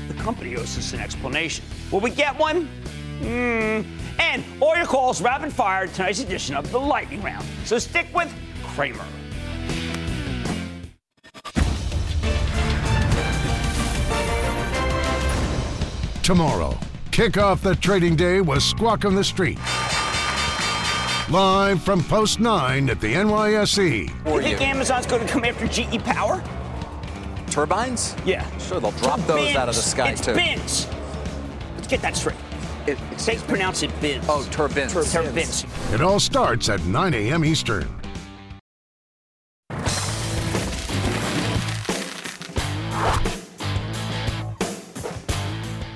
[0.09, 1.65] The company owes us an explanation.
[1.91, 2.67] Will we get one?
[3.21, 3.83] Hmm.
[4.21, 7.47] And all your calls rapid fire tonight's edition of the Lightning Round.
[7.65, 8.33] So stick with
[8.65, 9.05] Cramer.
[16.23, 16.79] Tomorrow,
[17.19, 19.59] Kick off the trading day with Squawk on the Street.
[21.29, 24.03] Live from Post 9 at the NYSE.
[24.25, 26.41] You think Amazon's going to come after GE Power?
[27.51, 28.15] turbines?
[28.25, 28.49] Yeah.
[28.59, 30.35] Sure, they'll drop those out of the sky it's too.
[30.35, 30.87] Bins.
[31.75, 32.37] Let's get that straight.
[32.87, 34.25] It, they pronounce it bins.
[34.29, 34.93] Oh, turbines.
[34.93, 35.67] Tur- turbines.
[35.93, 37.45] It all starts at 9 a.m.
[37.45, 37.98] Eastern.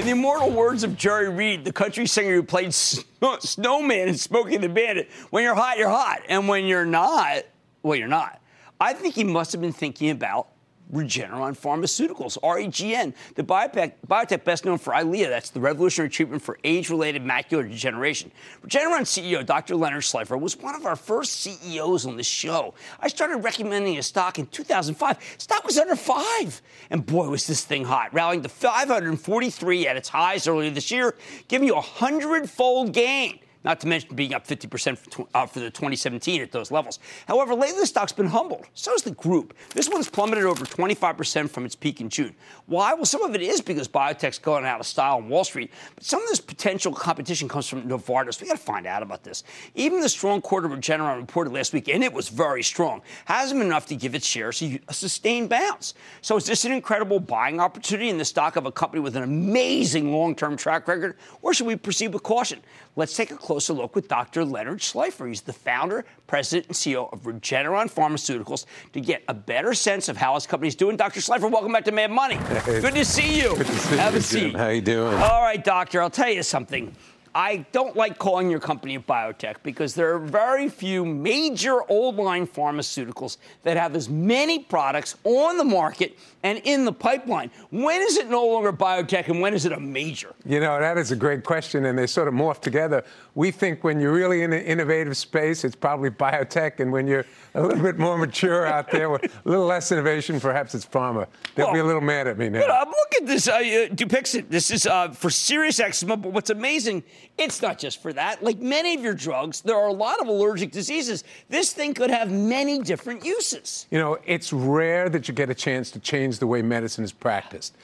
[0.03, 4.19] In the immortal words of Jerry Reed, the country singer who played Snow- Snowman in
[4.19, 6.23] Smokey the Bandit, when you're hot, you're hot.
[6.29, 7.45] And when you're not,
[7.85, 8.43] well, you're not.
[8.81, 10.49] I think he must have been thinking about
[10.93, 15.29] Regeneron Pharmaceuticals, REGN, the biotech, biotech best known for Eylea.
[15.29, 18.31] That's the revolutionary treatment for age related macular degeneration.
[18.65, 19.77] Regeneron CEO Dr.
[19.77, 22.75] Leonard Schleifer was one of our first CEOs on the show.
[23.01, 25.37] I started recommending his stock in 2005.
[25.39, 26.61] Stock was under five.
[26.91, 31.15] And boy, was this thing hot, rallying to 543 at its highs earlier this year,
[31.49, 35.61] giving you a hundred fold gain not to mention being up 50% for, uh, for
[35.61, 36.99] the 2017 at those levels.
[37.27, 38.67] However, lately the stock's been humbled.
[38.75, 39.55] So has the group.
[39.75, 42.35] This one's plummeted over 25% from its peak in June.
[42.67, 42.95] Why?
[42.95, 46.05] Well, some of it is because biotech's going out of style on Wall Street, but
[46.05, 48.41] some of this potential competition comes from Novartis.
[48.41, 49.45] We got to find out about this.
[49.75, 53.67] Even the strong quarter Regeneron reported last week, and it was very strong, hasn't been
[53.67, 55.95] enough to give its shares a, a sustained bounce.
[56.21, 59.23] So is this an incredible buying opportunity in the stock of a company with an
[59.23, 62.61] amazing long-term track record, or should we proceed with caution?
[62.97, 64.45] Let's take a closer look with Dr.
[64.45, 65.29] Leonard Schleifer.
[65.29, 70.17] He's the founder, president, and CEO of Regeneron Pharmaceuticals to get a better sense of
[70.17, 70.97] how his company's doing.
[70.97, 71.21] Dr.
[71.21, 72.39] Schleifer, welcome back to Mad Money.
[72.65, 73.57] Good to see you.
[73.57, 74.41] Good to see Have you, a seat.
[74.51, 74.55] Jim.
[74.55, 75.15] How you doing?
[75.15, 76.95] All right, doctor, I'll tell you something.
[77.35, 82.17] I don't like calling your company a biotech because there are very few major old
[82.17, 87.51] line pharmaceuticals that have as many products on the market and in the pipeline.
[87.71, 90.35] When is it no longer biotech and when is it a major?
[90.45, 93.05] You know, that is a great question, and they sort of morph together.
[93.35, 97.25] We think when you're really in an innovative space, it's probably biotech, and when you're
[97.55, 101.27] a little bit more mature out there with a little less innovation, perhaps it's pharma.
[101.55, 102.61] They'll be a little mad at me now.
[102.61, 104.49] But um, look at this uh, uh, Dupixent.
[104.49, 107.05] This is uh, for serious eczema, but what's amazing,
[107.39, 108.43] it's not just for that.
[108.43, 111.25] Like many of your drugs, there are a lot of allergic diseases.
[111.49, 113.87] This thing could have many different uses.
[113.91, 117.13] You know, it's rare that you get a chance to change the way medicine is
[117.13, 117.77] practiced.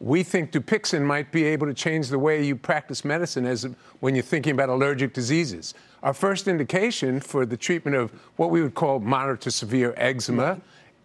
[0.00, 3.66] We think Dupixent might be able to change the way you practice medicine as
[4.00, 5.74] when you're thinking about allergic diseases.
[6.02, 10.60] Our first indication for the treatment of what we would call moderate to severe eczema.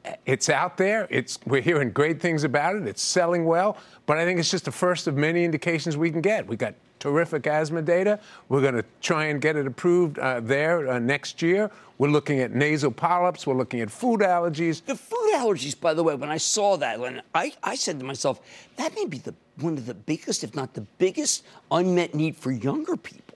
[0.05, 0.13] Mm-hmm.
[0.25, 1.07] It's out there.
[1.09, 2.87] It's we're hearing great things about it.
[2.87, 6.21] It's selling well, but I think it's just the first of many indications we can
[6.21, 6.47] get.
[6.47, 8.19] We got terrific asthma data.
[8.49, 11.71] We're going to try and get it approved uh, there uh, next year.
[11.97, 13.45] We're looking at nasal polyps.
[13.45, 14.83] We're looking at food allergies.
[14.85, 18.05] The food allergies, by the way, when I saw that, when I, I said to
[18.05, 18.39] myself,
[18.77, 22.51] that may be the one of the biggest, if not the biggest, unmet need for
[22.51, 23.28] younger people.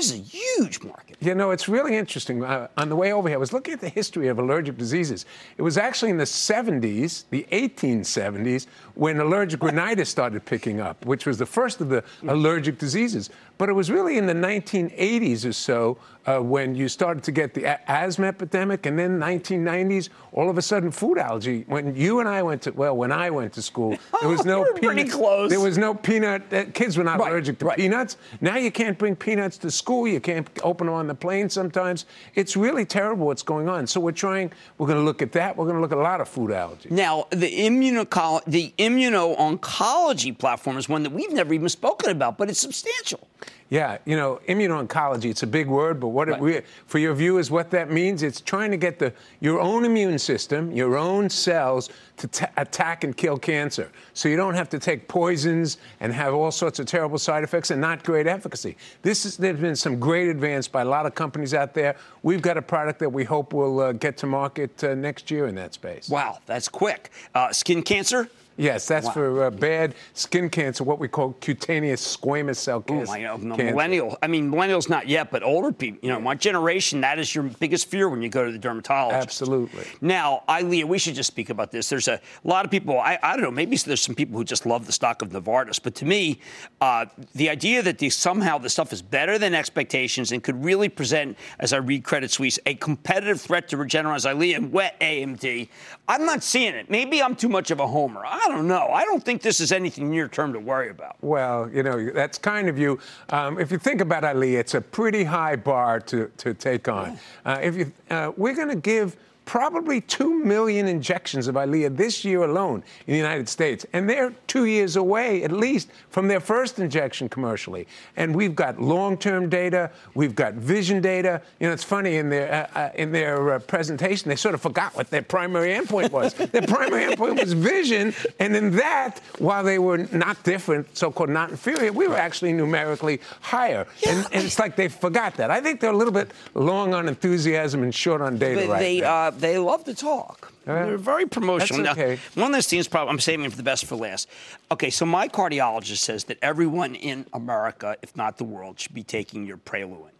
[0.00, 1.18] This is a huge market.
[1.20, 2.42] You know, it's really interesting.
[2.42, 5.26] Uh, on the way over here, I was looking at the history of allergic diseases.
[5.58, 11.26] It was actually in the 70s, the 1870s, when allergic rhinitis started picking up, which
[11.26, 13.28] was the first of the allergic diseases.
[13.58, 17.54] But it was really in the 1980s or so uh, when you started to get
[17.54, 21.64] the a- asthma epidemic, and then 1990s, all of a sudden, food allergy.
[21.66, 24.64] When you and I went to, well, when I went to school, there was no
[24.74, 25.50] peanut- close.
[25.50, 26.52] There was no peanut.
[26.52, 27.76] Uh, kids were not Right, allergic to right.
[27.78, 28.16] peanuts.
[28.40, 30.06] Now you can't bring peanuts to school.
[30.06, 32.06] You can't open them on the plane sometimes.
[32.34, 33.86] It's really terrible what's going on.
[33.86, 34.52] So we're trying.
[34.78, 35.56] We're going to look at that.
[35.56, 36.90] We're going to look at a lot of food allergies.
[36.90, 42.48] Now, the immuno the immuno-oncology platform is one that we've never even spoken about, but
[42.50, 43.26] it's substantial.
[43.70, 47.52] Yeah, you know, immuno-oncology, it's a big word, but what it re- for your viewers,
[47.52, 51.88] what that means, it's trying to get the your own immune system, your own cells
[52.16, 53.92] to ta attack and kill cancer.
[54.12, 57.70] So you don't have to take poisons and have all sorts of terrible side effects
[57.70, 58.76] and not great efficacy.
[59.02, 61.94] This is, there's been some great advance by a lot of companies out there.
[62.24, 65.46] We've got a product that we hope will uh, get to market uh, next year
[65.46, 66.08] in that space.
[66.08, 67.12] Wow, that's quick.
[67.36, 68.28] Uh, skin cancer?
[68.60, 69.12] Yes, that's Wow.
[69.12, 73.12] for uh, bad skin cancer, what we call cutaneous squamous cell Oh, cancer.
[73.14, 73.36] I know.
[73.38, 73.72] No, cancer.
[73.74, 74.18] millennial.
[74.22, 76.00] I mean, millennials not yet, but older people.
[76.02, 77.00] You know, my generation.
[77.00, 79.22] That is your biggest fear when you go to the dermatologist.
[79.22, 79.84] Absolutely.
[80.02, 81.88] Now, Eylea, we should just speak about this.
[81.88, 82.98] There's a lot of people.
[82.98, 83.50] I, I don't know.
[83.50, 86.40] Maybe there's some people who just love the stock of Novartis, but to me,
[86.82, 90.90] uh, the idea that these, somehow the stuff is better than expectations and could really
[90.90, 95.68] present, as I read Credit Suisse, a competitive threat to Regeneron's Eylea and wet AMD.
[96.08, 96.90] I'm not seeing it.
[96.90, 98.22] Maybe I'm too much of a homer.
[98.26, 98.88] I don't know.
[98.88, 101.16] I don't think this is anything near term to worry about.
[101.20, 102.98] Well, you know, that's kind of you.
[103.30, 107.18] Um, if you think about Eylea, it's a pretty high bar to, to take on.
[107.44, 109.16] Uh, if you, uh, we're going to give
[109.50, 113.84] probably 2 million injections of Eylea this year alone in the United States.
[113.92, 117.88] And they're two years away, at least, from their first injection commercially.
[118.16, 121.42] And we've got long term data, we've got vision data.
[121.58, 124.60] You know, it's funny, in their, uh, uh, in their uh, presentation, they sort of
[124.60, 126.32] forgot what their primary endpoint was.
[126.52, 128.14] their primary endpoint was vision.
[128.38, 132.52] And in that, while they were not different, so called not inferior, we were actually
[132.52, 133.88] numerically higher.
[133.98, 134.10] Yeah.
[134.10, 135.50] And, and, it's like they forgot that.
[135.50, 139.00] I think they're a little bit long on enthusiasm and short on data right they,
[139.00, 139.30] now.
[139.40, 140.52] They love to talk.
[140.64, 141.82] They're very promotional.
[141.82, 142.18] That's okay.
[142.36, 144.28] Now, one of those things, probably, I'm saving for the best for last.
[144.70, 149.02] Okay, so my cardiologist says that everyone in America, if not the world, should be
[149.02, 150.12] taking your Praluent.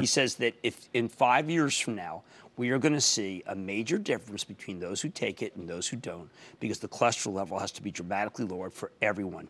[0.00, 2.22] he says that if in five years from now,
[2.56, 5.88] we are going to see a major difference between those who take it and those
[5.88, 6.30] who don't
[6.60, 9.48] because the cholesterol level has to be dramatically lowered for everyone.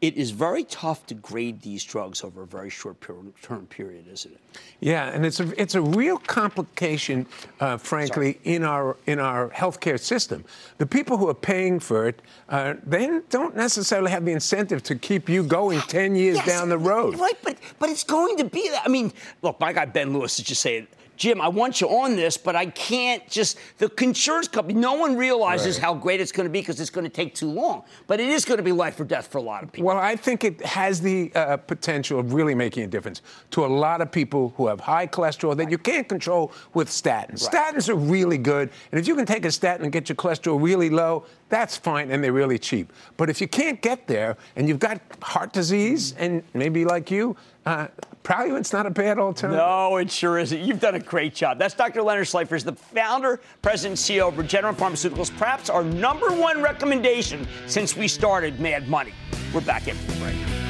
[0.00, 4.32] It is very tough to grade these drugs over a very short term period, isn't
[4.32, 4.40] it?
[4.80, 7.26] Yeah, and it's a, it's a real complication,
[7.60, 8.56] uh, frankly, Sorry.
[8.56, 10.44] in our in our healthcare system.
[10.78, 14.96] The people who are paying for it, uh, they don't necessarily have the incentive to
[14.96, 17.18] keep you going 10 years yes, down the road.
[17.18, 18.82] Right, but, but it's going to be that.
[18.84, 20.86] I mean, look, my guy Ben Lewis is just saying,
[21.16, 23.58] Jim, I want you on this, but I can't just.
[23.78, 25.84] The insurance company, no one realizes right.
[25.84, 27.84] how great it's going to be because it's going to take too long.
[28.06, 29.86] But it is going to be life or death for a lot of people.
[29.86, 33.66] Well, I think it has the uh, potential of really making a difference to a
[33.66, 35.70] lot of people who have high cholesterol that right.
[35.70, 37.50] you can't control with statins.
[37.52, 37.74] Right.
[37.74, 38.70] Statins are really good.
[38.92, 42.10] And if you can take a statin and get your cholesterol really low, that's fine
[42.10, 42.92] and they're really cheap.
[43.16, 47.36] But if you can't get there and you've got heart disease and maybe like you,
[47.64, 47.88] uh,
[48.24, 49.64] Praluent's not a bad alternative.
[49.64, 50.60] No, it sure isn't.
[50.60, 51.58] You've done a great job.
[51.58, 52.02] That's Dr.
[52.02, 55.36] Leonard Schleifer, the founder, president, CEO of Regeneron Pharmaceuticals.
[55.36, 59.12] Perhaps our number one recommendation since we started Mad Money.
[59.54, 60.65] We're back after the break.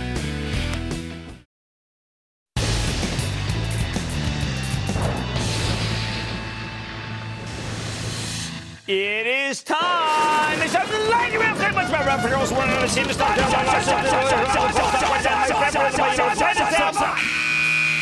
[8.88, 10.62] It is time.
[10.62, 11.58] It's time for the lightning round.
[11.58, 12.52] Much better round for girls.
[12.52, 13.36] One another team to start.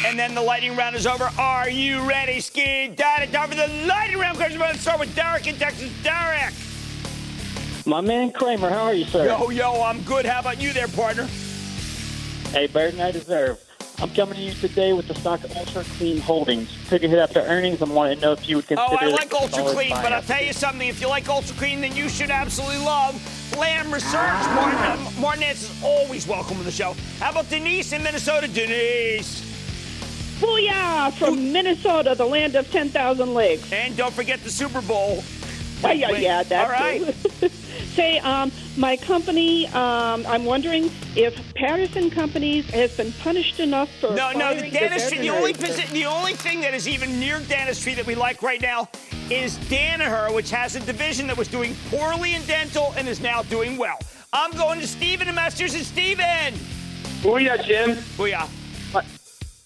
[0.07, 1.31] And then the lightning round is over.
[1.39, 3.33] Are you ready, Ski Daddy?
[3.33, 4.37] Time for the lightning round.
[4.37, 5.91] We're going to start with Derek in Texas.
[6.03, 6.53] Derek.
[7.87, 9.25] My man Cramer, how are you, sir?
[9.25, 10.27] Yo, yo, I'm good.
[10.27, 11.27] How about you there, partner?
[12.51, 13.64] Hey, better than I deserve.
[14.01, 16.69] I'm coming to you today with the stock Ultra Clean Holdings.
[16.89, 17.81] Took a hit after earnings.
[17.81, 18.89] I'm wanting to know if you would consider.
[18.91, 20.89] Oh, I like Ultra Clean, but I'll tell you something.
[20.89, 23.15] If you like Ultra Clean, then you should absolutely love
[23.57, 24.13] Lam Research.
[24.13, 26.97] Martin, uh, Martinez is always welcome on the show.
[27.21, 28.49] How about Denise in Minnesota?
[28.49, 29.43] Denise.
[30.41, 31.13] Booyah!
[31.15, 31.53] From Ooh.
[31.53, 33.73] Minnesota, the land of 10,000 lakes.
[33.73, 35.23] And don't forget the Super Bowl.
[35.85, 37.53] Oh, yeah, yeah, that's All right.
[37.95, 44.13] Say, um, my company, um, I'm wondering if Patterson Companies has been punished enough for
[44.17, 44.53] no, no.
[44.53, 48.17] The dentistry, the, the only the only thing that is even near dentistry that we
[48.17, 48.89] like right now
[49.31, 53.43] is Danaher, which has a division that was doing poorly in dental and is now
[53.45, 54.01] doing well.
[54.33, 55.87] I'm going to Stephen in Massachusetts.
[55.87, 56.53] Stephen.
[57.23, 57.91] Booyah, Jim.
[58.19, 58.49] Booyah.
[58.93, 59.05] My,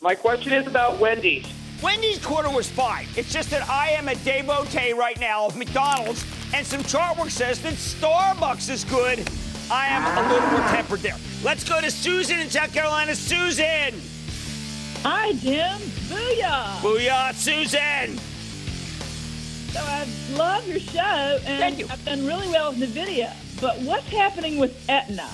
[0.03, 1.47] my question is about Wendy's.
[1.83, 3.07] Wendy's quarter was fine.
[3.17, 7.31] It's just that I am a devotee right now of McDonald's and some chart work
[7.31, 9.29] says that Starbucks is good.
[9.71, 11.17] I am a little more tempered there.
[11.45, 13.15] Let's go to Susan in South Carolina.
[13.15, 13.95] Susan.
[15.03, 15.79] Hi, Jim.
[16.09, 16.79] Booyah.
[16.81, 18.19] Booyah, Susan.
[19.73, 23.33] So I love your show, and I've done really well with NVIDIA.
[23.61, 25.29] But what's happening with Aetna?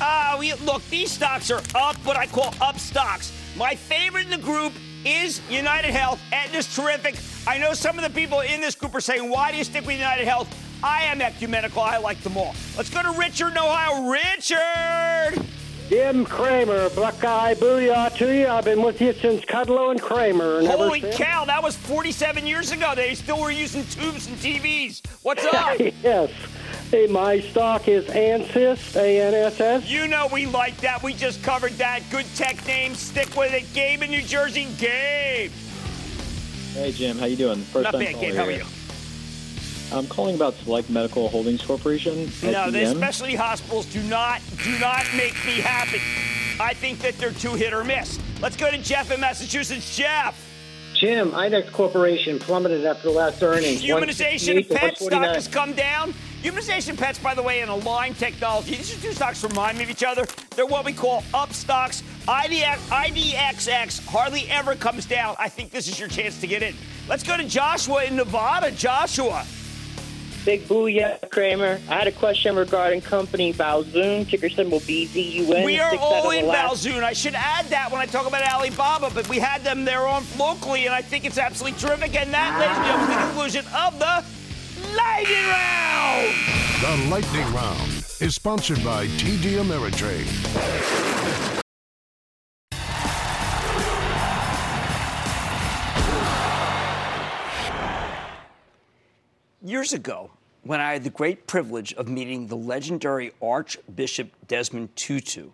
[0.00, 3.32] Uh, we, look, these stocks are up, what I call up stocks.
[3.56, 4.72] My favorite in the group
[5.04, 6.20] is United Health.
[6.32, 7.16] Aetna's terrific.
[7.46, 9.86] I know some of the people in this group are saying, why do you stick
[9.86, 10.48] with United Health?
[10.82, 11.82] I am ecumenical.
[11.82, 12.54] I like them all.
[12.76, 14.08] Let's go to Richard in Ohio.
[14.10, 15.46] Richard!
[15.88, 18.46] Jim Cramer, Buckeye, booyah to you.
[18.46, 20.60] I've been with you since Kudlow and Cramer.
[20.60, 22.94] And Holy cow, that was 47 years ago.
[22.96, 25.02] They still were using tubes and TVs.
[25.22, 25.78] What's up?
[26.02, 26.30] yes.
[26.92, 29.88] Hey, my stock is ANSYS, A-N-S-S.
[29.88, 31.02] You know we like that.
[31.02, 32.02] We just covered that.
[32.10, 32.94] Good tech name.
[32.94, 33.64] Stick with it.
[33.72, 34.66] Gabe in New Jersey.
[34.76, 35.50] Gabe.
[36.74, 37.16] Hey, Jim.
[37.16, 37.60] How you doing?
[37.60, 38.34] First Not bad, Gabe.
[38.34, 38.66] How are you?
[39.90, 42.30] I'm calling about Select Medical Holdings Corporation.
[42.42, 46.02] No, the specialty hospitals do not do not make me happy.
[46.60, 48.18] I think that they're two hit or miss.
[48.42, 49.96] Let's go to Jeff in Massachusetts.
[49.96, 50.38] Jeff.
[50.94, 53.82] Jim, IDEX Corporation plummeted after the last earnings.
[53.82, 56.12] Humanization of pet stock has come down.
[56.42, 58.74] Humanization pets, by the way, and Align Technology.
[58.74, 60.26] These are two stocks remind me of each other.
[60.56, 62.02] They're what we call up stocks.
[62.26, 65.36] IDX, IDXX hardly ever comes down.
[65.38, 66.74] I think this is your chance to get in.
[67.08, 68.72] Let's go to Joshua in Nevada.
[68.72, 69.46] Joshua.
[70.44, 71.80] Big booyah, Cramer.
[71.88, 75.64] I had a question regarding company Baozun, ticker symbol BZUN.
[75.64, 77.04] We are all in last- Baozun.
[77.04, 80.24] I should add that when I talk about Alibaba, but we had them there on
[80.36, 82.16] locally, and I think it's absolutely terrific.
[82.16, 84.24] And that, ladies and gentlemen, is the conclusion of the
[84.96, 86.62] lightning round.
[86.82, 90.26] The Lightning Round is sponsored by TD Ameritrade.
[99.64, 100.32] Years ago,
[100.64, 105.50] when I had the great privilege of meeting the legendary Archbishop Desmond Tutu,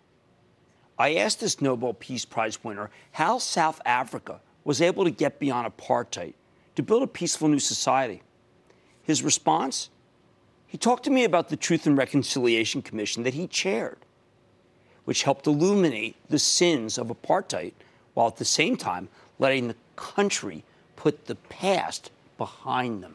[0.98, 5.70] I asked this Nobel Peace Prize winner how South Africa was able to get beyond
[5.70, 6.32] apartheid
[6.74, 8.22] to build a peaceful new society.
[9.08, 9.88] His response?
[10.66, 13.96] He talked to me about the Truth and Reconciliation Commission that he chaired,
[15.06, 17.72] which helped illuminate the sins of apartheid
[18.12, 20.62] while at the same time letting the country
[20.94, 23.14] put the past behind them.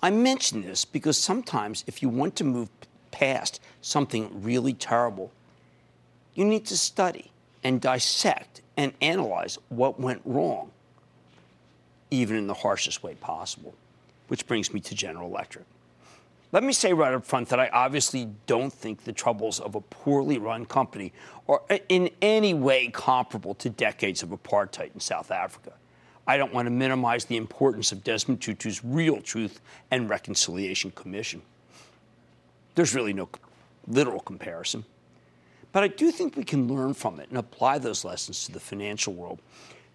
[0.00, 2.68] I mention this because sometimes if you want to move
[3.10, 5.32] past something really terrible,
[6.36, 7.32] you need to study
[7.64, 10.70] and dissect and analyze what went wrong,
[12.12, 13.74] even in the harshest way possible.
[14.28, 15.64] Which brings me to General Electric.
[16.52, 19.80] Let me say right up front that I obviously don't think the troubles of a
[19.80, 21.12] poorly run company
[21.48, 25.72] are in any way comparable to decades of apartheid in South Africa.
[26.26, 29.60] I don't want to minimize the importance of Desmond Tutu's Real Truth
[29.90, 31.40] and Reconciliation Commission.
[32.74, 33.30] There's really no
[33.88, 34.84] literal comparison.
[35.72, 38.60] But I do think we can learn from it and apply those lessons to the
[38.60, 39.40] financial world.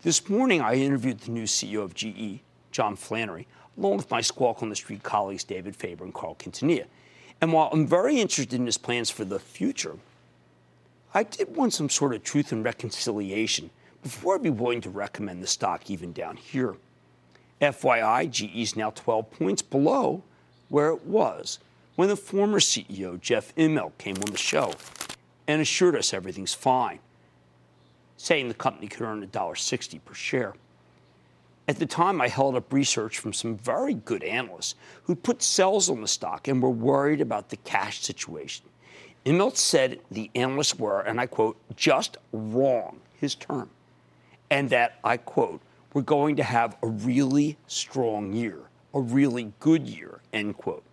[0.08, 2.40] This morning, I interviewed the new CEO of GE,
[2.72, 3.46] John Flannery,
[3.78, 6.86] along with my Squawk on the Street colleagues David Faber and Carl Quintanilla.
[7.42, 9.98] And while I'm very interested in his plans for the future,
[11.14, 13.70] I did want some sort of truth and reconciliation
[14.02, 16.78] before I'd be willing to recommend the stock even down here.
[17.62, 20.24] FYI, GE is now 12 points below
[20.70, 21.60] where it was
[21.98, 24.72] when the former CEO, Jeff Immelt, came on the show
[25.50, 27.00] and assured us everything's fine,
[28.18, 30.54] saying the company could earn $1.60 per share.
[31.68, 35.90] At the time, I held up research from some very good analysts who put sells
[35.90, 38.66] on the stock and were worried about the cash situation.
[39.26, 43.70] Immelt said the analysts were, and I quote, just wrong, his term,
[44.50, 45.62] and that, I quote,
[45.94, 48.60] we're going to have a really strong year,
[48.94, 50.84] a really good year, end quote.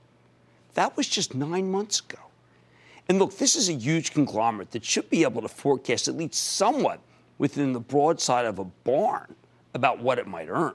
[0.74, 2.18] That was just nine months ago.
[3.08, 6.34] And look, this is a huge conglomerate that should be able to forecast at least
[6.34, 7.00] somewhat
[7.38, 9.34] within the broadside of a barn
[9.72, 10.74] about what it might earn.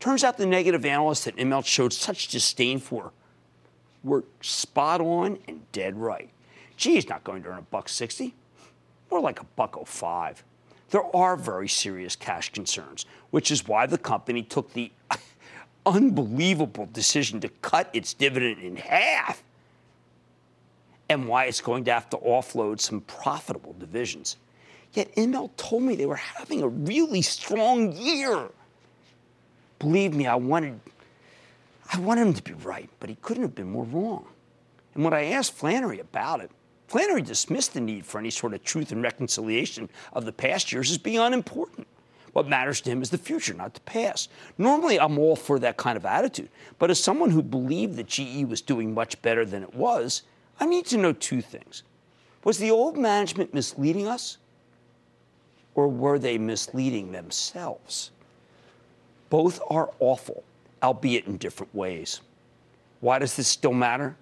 [0.00, 3.12] Turns out the negative analysts that Immelt showed such disdain for
[4.02, 6.30] were spot on and dead right.
[6.76, 8.34] He's not going to earn a buck 60,
[9.10, 10.42] more like a buck 05.
[10.90, 14.90] There are very serious cash concerns, which is why the company took the
[15.86, 19.42] unbelievable decision to cut its dividend in half
[21.08, 24.36] and why it's going to have to offload some profitable divisions.
[24.92, 28.48] Yet Immelt told me they were having a really strong year.
[29.78, 30.78] Believe me, I wanted,
[31.92, 34.26] I wanted him to be right, but he couldn't have been more wrong.
[34.94, 36.50] And when I asked Flannery about it,
[36.88, 40.90] Flannery dismissed the need for any sort of truth and reconciliation of the past years
[40.90, 41.86] as being unimportant.
[42.34, 44.30] What matters to him is the future, not the past.
[44.58, 46.48] Normally, I'm all for that kind of attitude.
[46.78, 50.22] But as someone who believed that GE was doing much better than it was,
[50.60, 51.82] I need to know two things.
[52.44, 54.38] Was the old management misleading us?
[55.74, 58.10] Or were they misleading themselves?
[59.30, 60.44] Both are awful,
[60.82, 62.20] albeit in different ways.
[63.00, 64.16] Why does this still matter?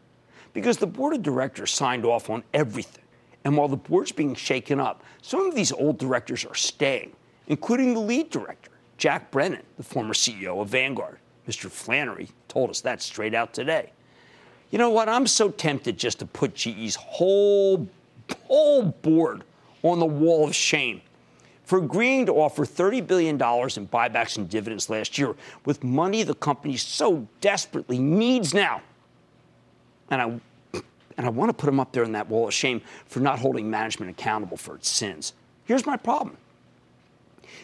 [0.52, 3.04] Because the board of directors signed off on everything.
[3.44, 7.12] And while the board's being shaken up, some of these old directors are staying,
[7.48, 11.18] including the lead director, Jack Brennan, the former CEO of Vanguard.
[11.48, 11.70] Mr.
[11.70, 13.92] Flannery told us that straight out today.
[14.70, 15.08] You know what?
[15.08, 17.88] I'm so tempted just to put GE's whole,
[18.46, 19.42] whole board
[19.82, 21.00] on the wall of shame
[21.70, 26.34] for agreeing to offer $30 billion in buybacks and dividends last year with money the
[26.34, 28.82] company so desperately needs now.
[30.10, 30.80] And I,
[31.16, 33.38] and I want to put them up there in that wall of shame for not
[33.38, 35.32] holding management accountable for its sins.
[35.64, 36.38] Here's my problem.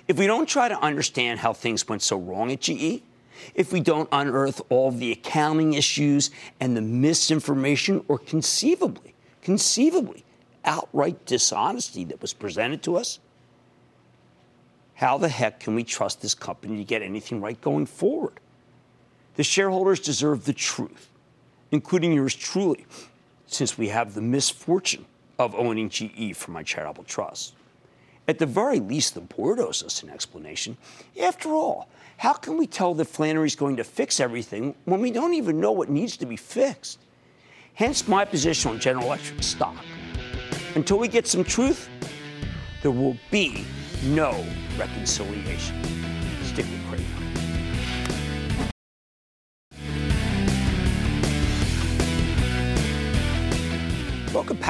[0.07, 3.03] If we don't try to understand how things went so wrong at GE,
[3.57, 6.31] if we don't unearth all the accounting issues
[6.61, 10.25] and the misinformation or conceivably, conceivably,
[10.65, 13.19] outright dishonesty that was presented to us,
[14.97, 18.41] how the heck can we trust this company to get anything right going forward?
[19.35, 21.11] The shareholders deserve the truth,
[21.71, 22.87] including yours truly,
[23.47, 25.05] since we have the misfortune
[25.39, 27.55] of owning GE for my charitable trust.
[28.27, 30.79] At the very least, the board owes us an explanation.
[31.23, 35.35] After all, how can we tell that Flannery's going to fix everything when we don't
[35.35, 36.99] even know what needs to be fixed?
[37.75, 39.77] Hence my position on General Electric stock.
[40.75, 41.91] Until we get some truth,
[42.81, 43.67] there will be
[44.05, 44.45] no
[44.79, 46.16] reconciliation.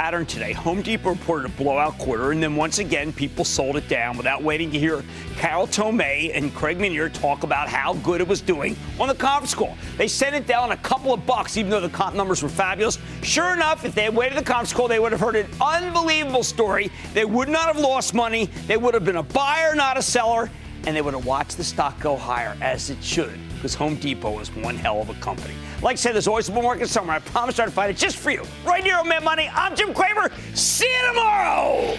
[0.06, 0.52] Pattern today.
[0.52, 4.40] Home Depot reported a blowout quarter, and then once again, people sold it down without
[4.40, 5.02] waiting to hear
[5.36, 9.52] Carol Tomé and Craig Menear talk about how good it was doing on the conference
[9.52, 9.76] call.
[9.96, 13.00] They sent it down a couple of bucks, even though the comp numbers were fabulous.
[13.24, 16.44] Sure enough, if they had waited the conference call, they would have heard an unbelievable
[16.44, 16.88] story.
[17.12, 18.48] They would not have lost money.
[18.68, 20.48] They would have been a buyer, not a seller,
[20.86, 24.38] and they would have watched the stock go higher as it should, because Home Depot
[24.38, 25.54] is one hell of a company.
[25.82, 27.16] Like I said, there's always a bull market somewhere.
[27.16, 28.42] I promise I'll find it just for you.
[28.64, 30.30] Right here on Mad Money, I'm Jim Cramer.
[30.54, 31.98] See you tomorrow.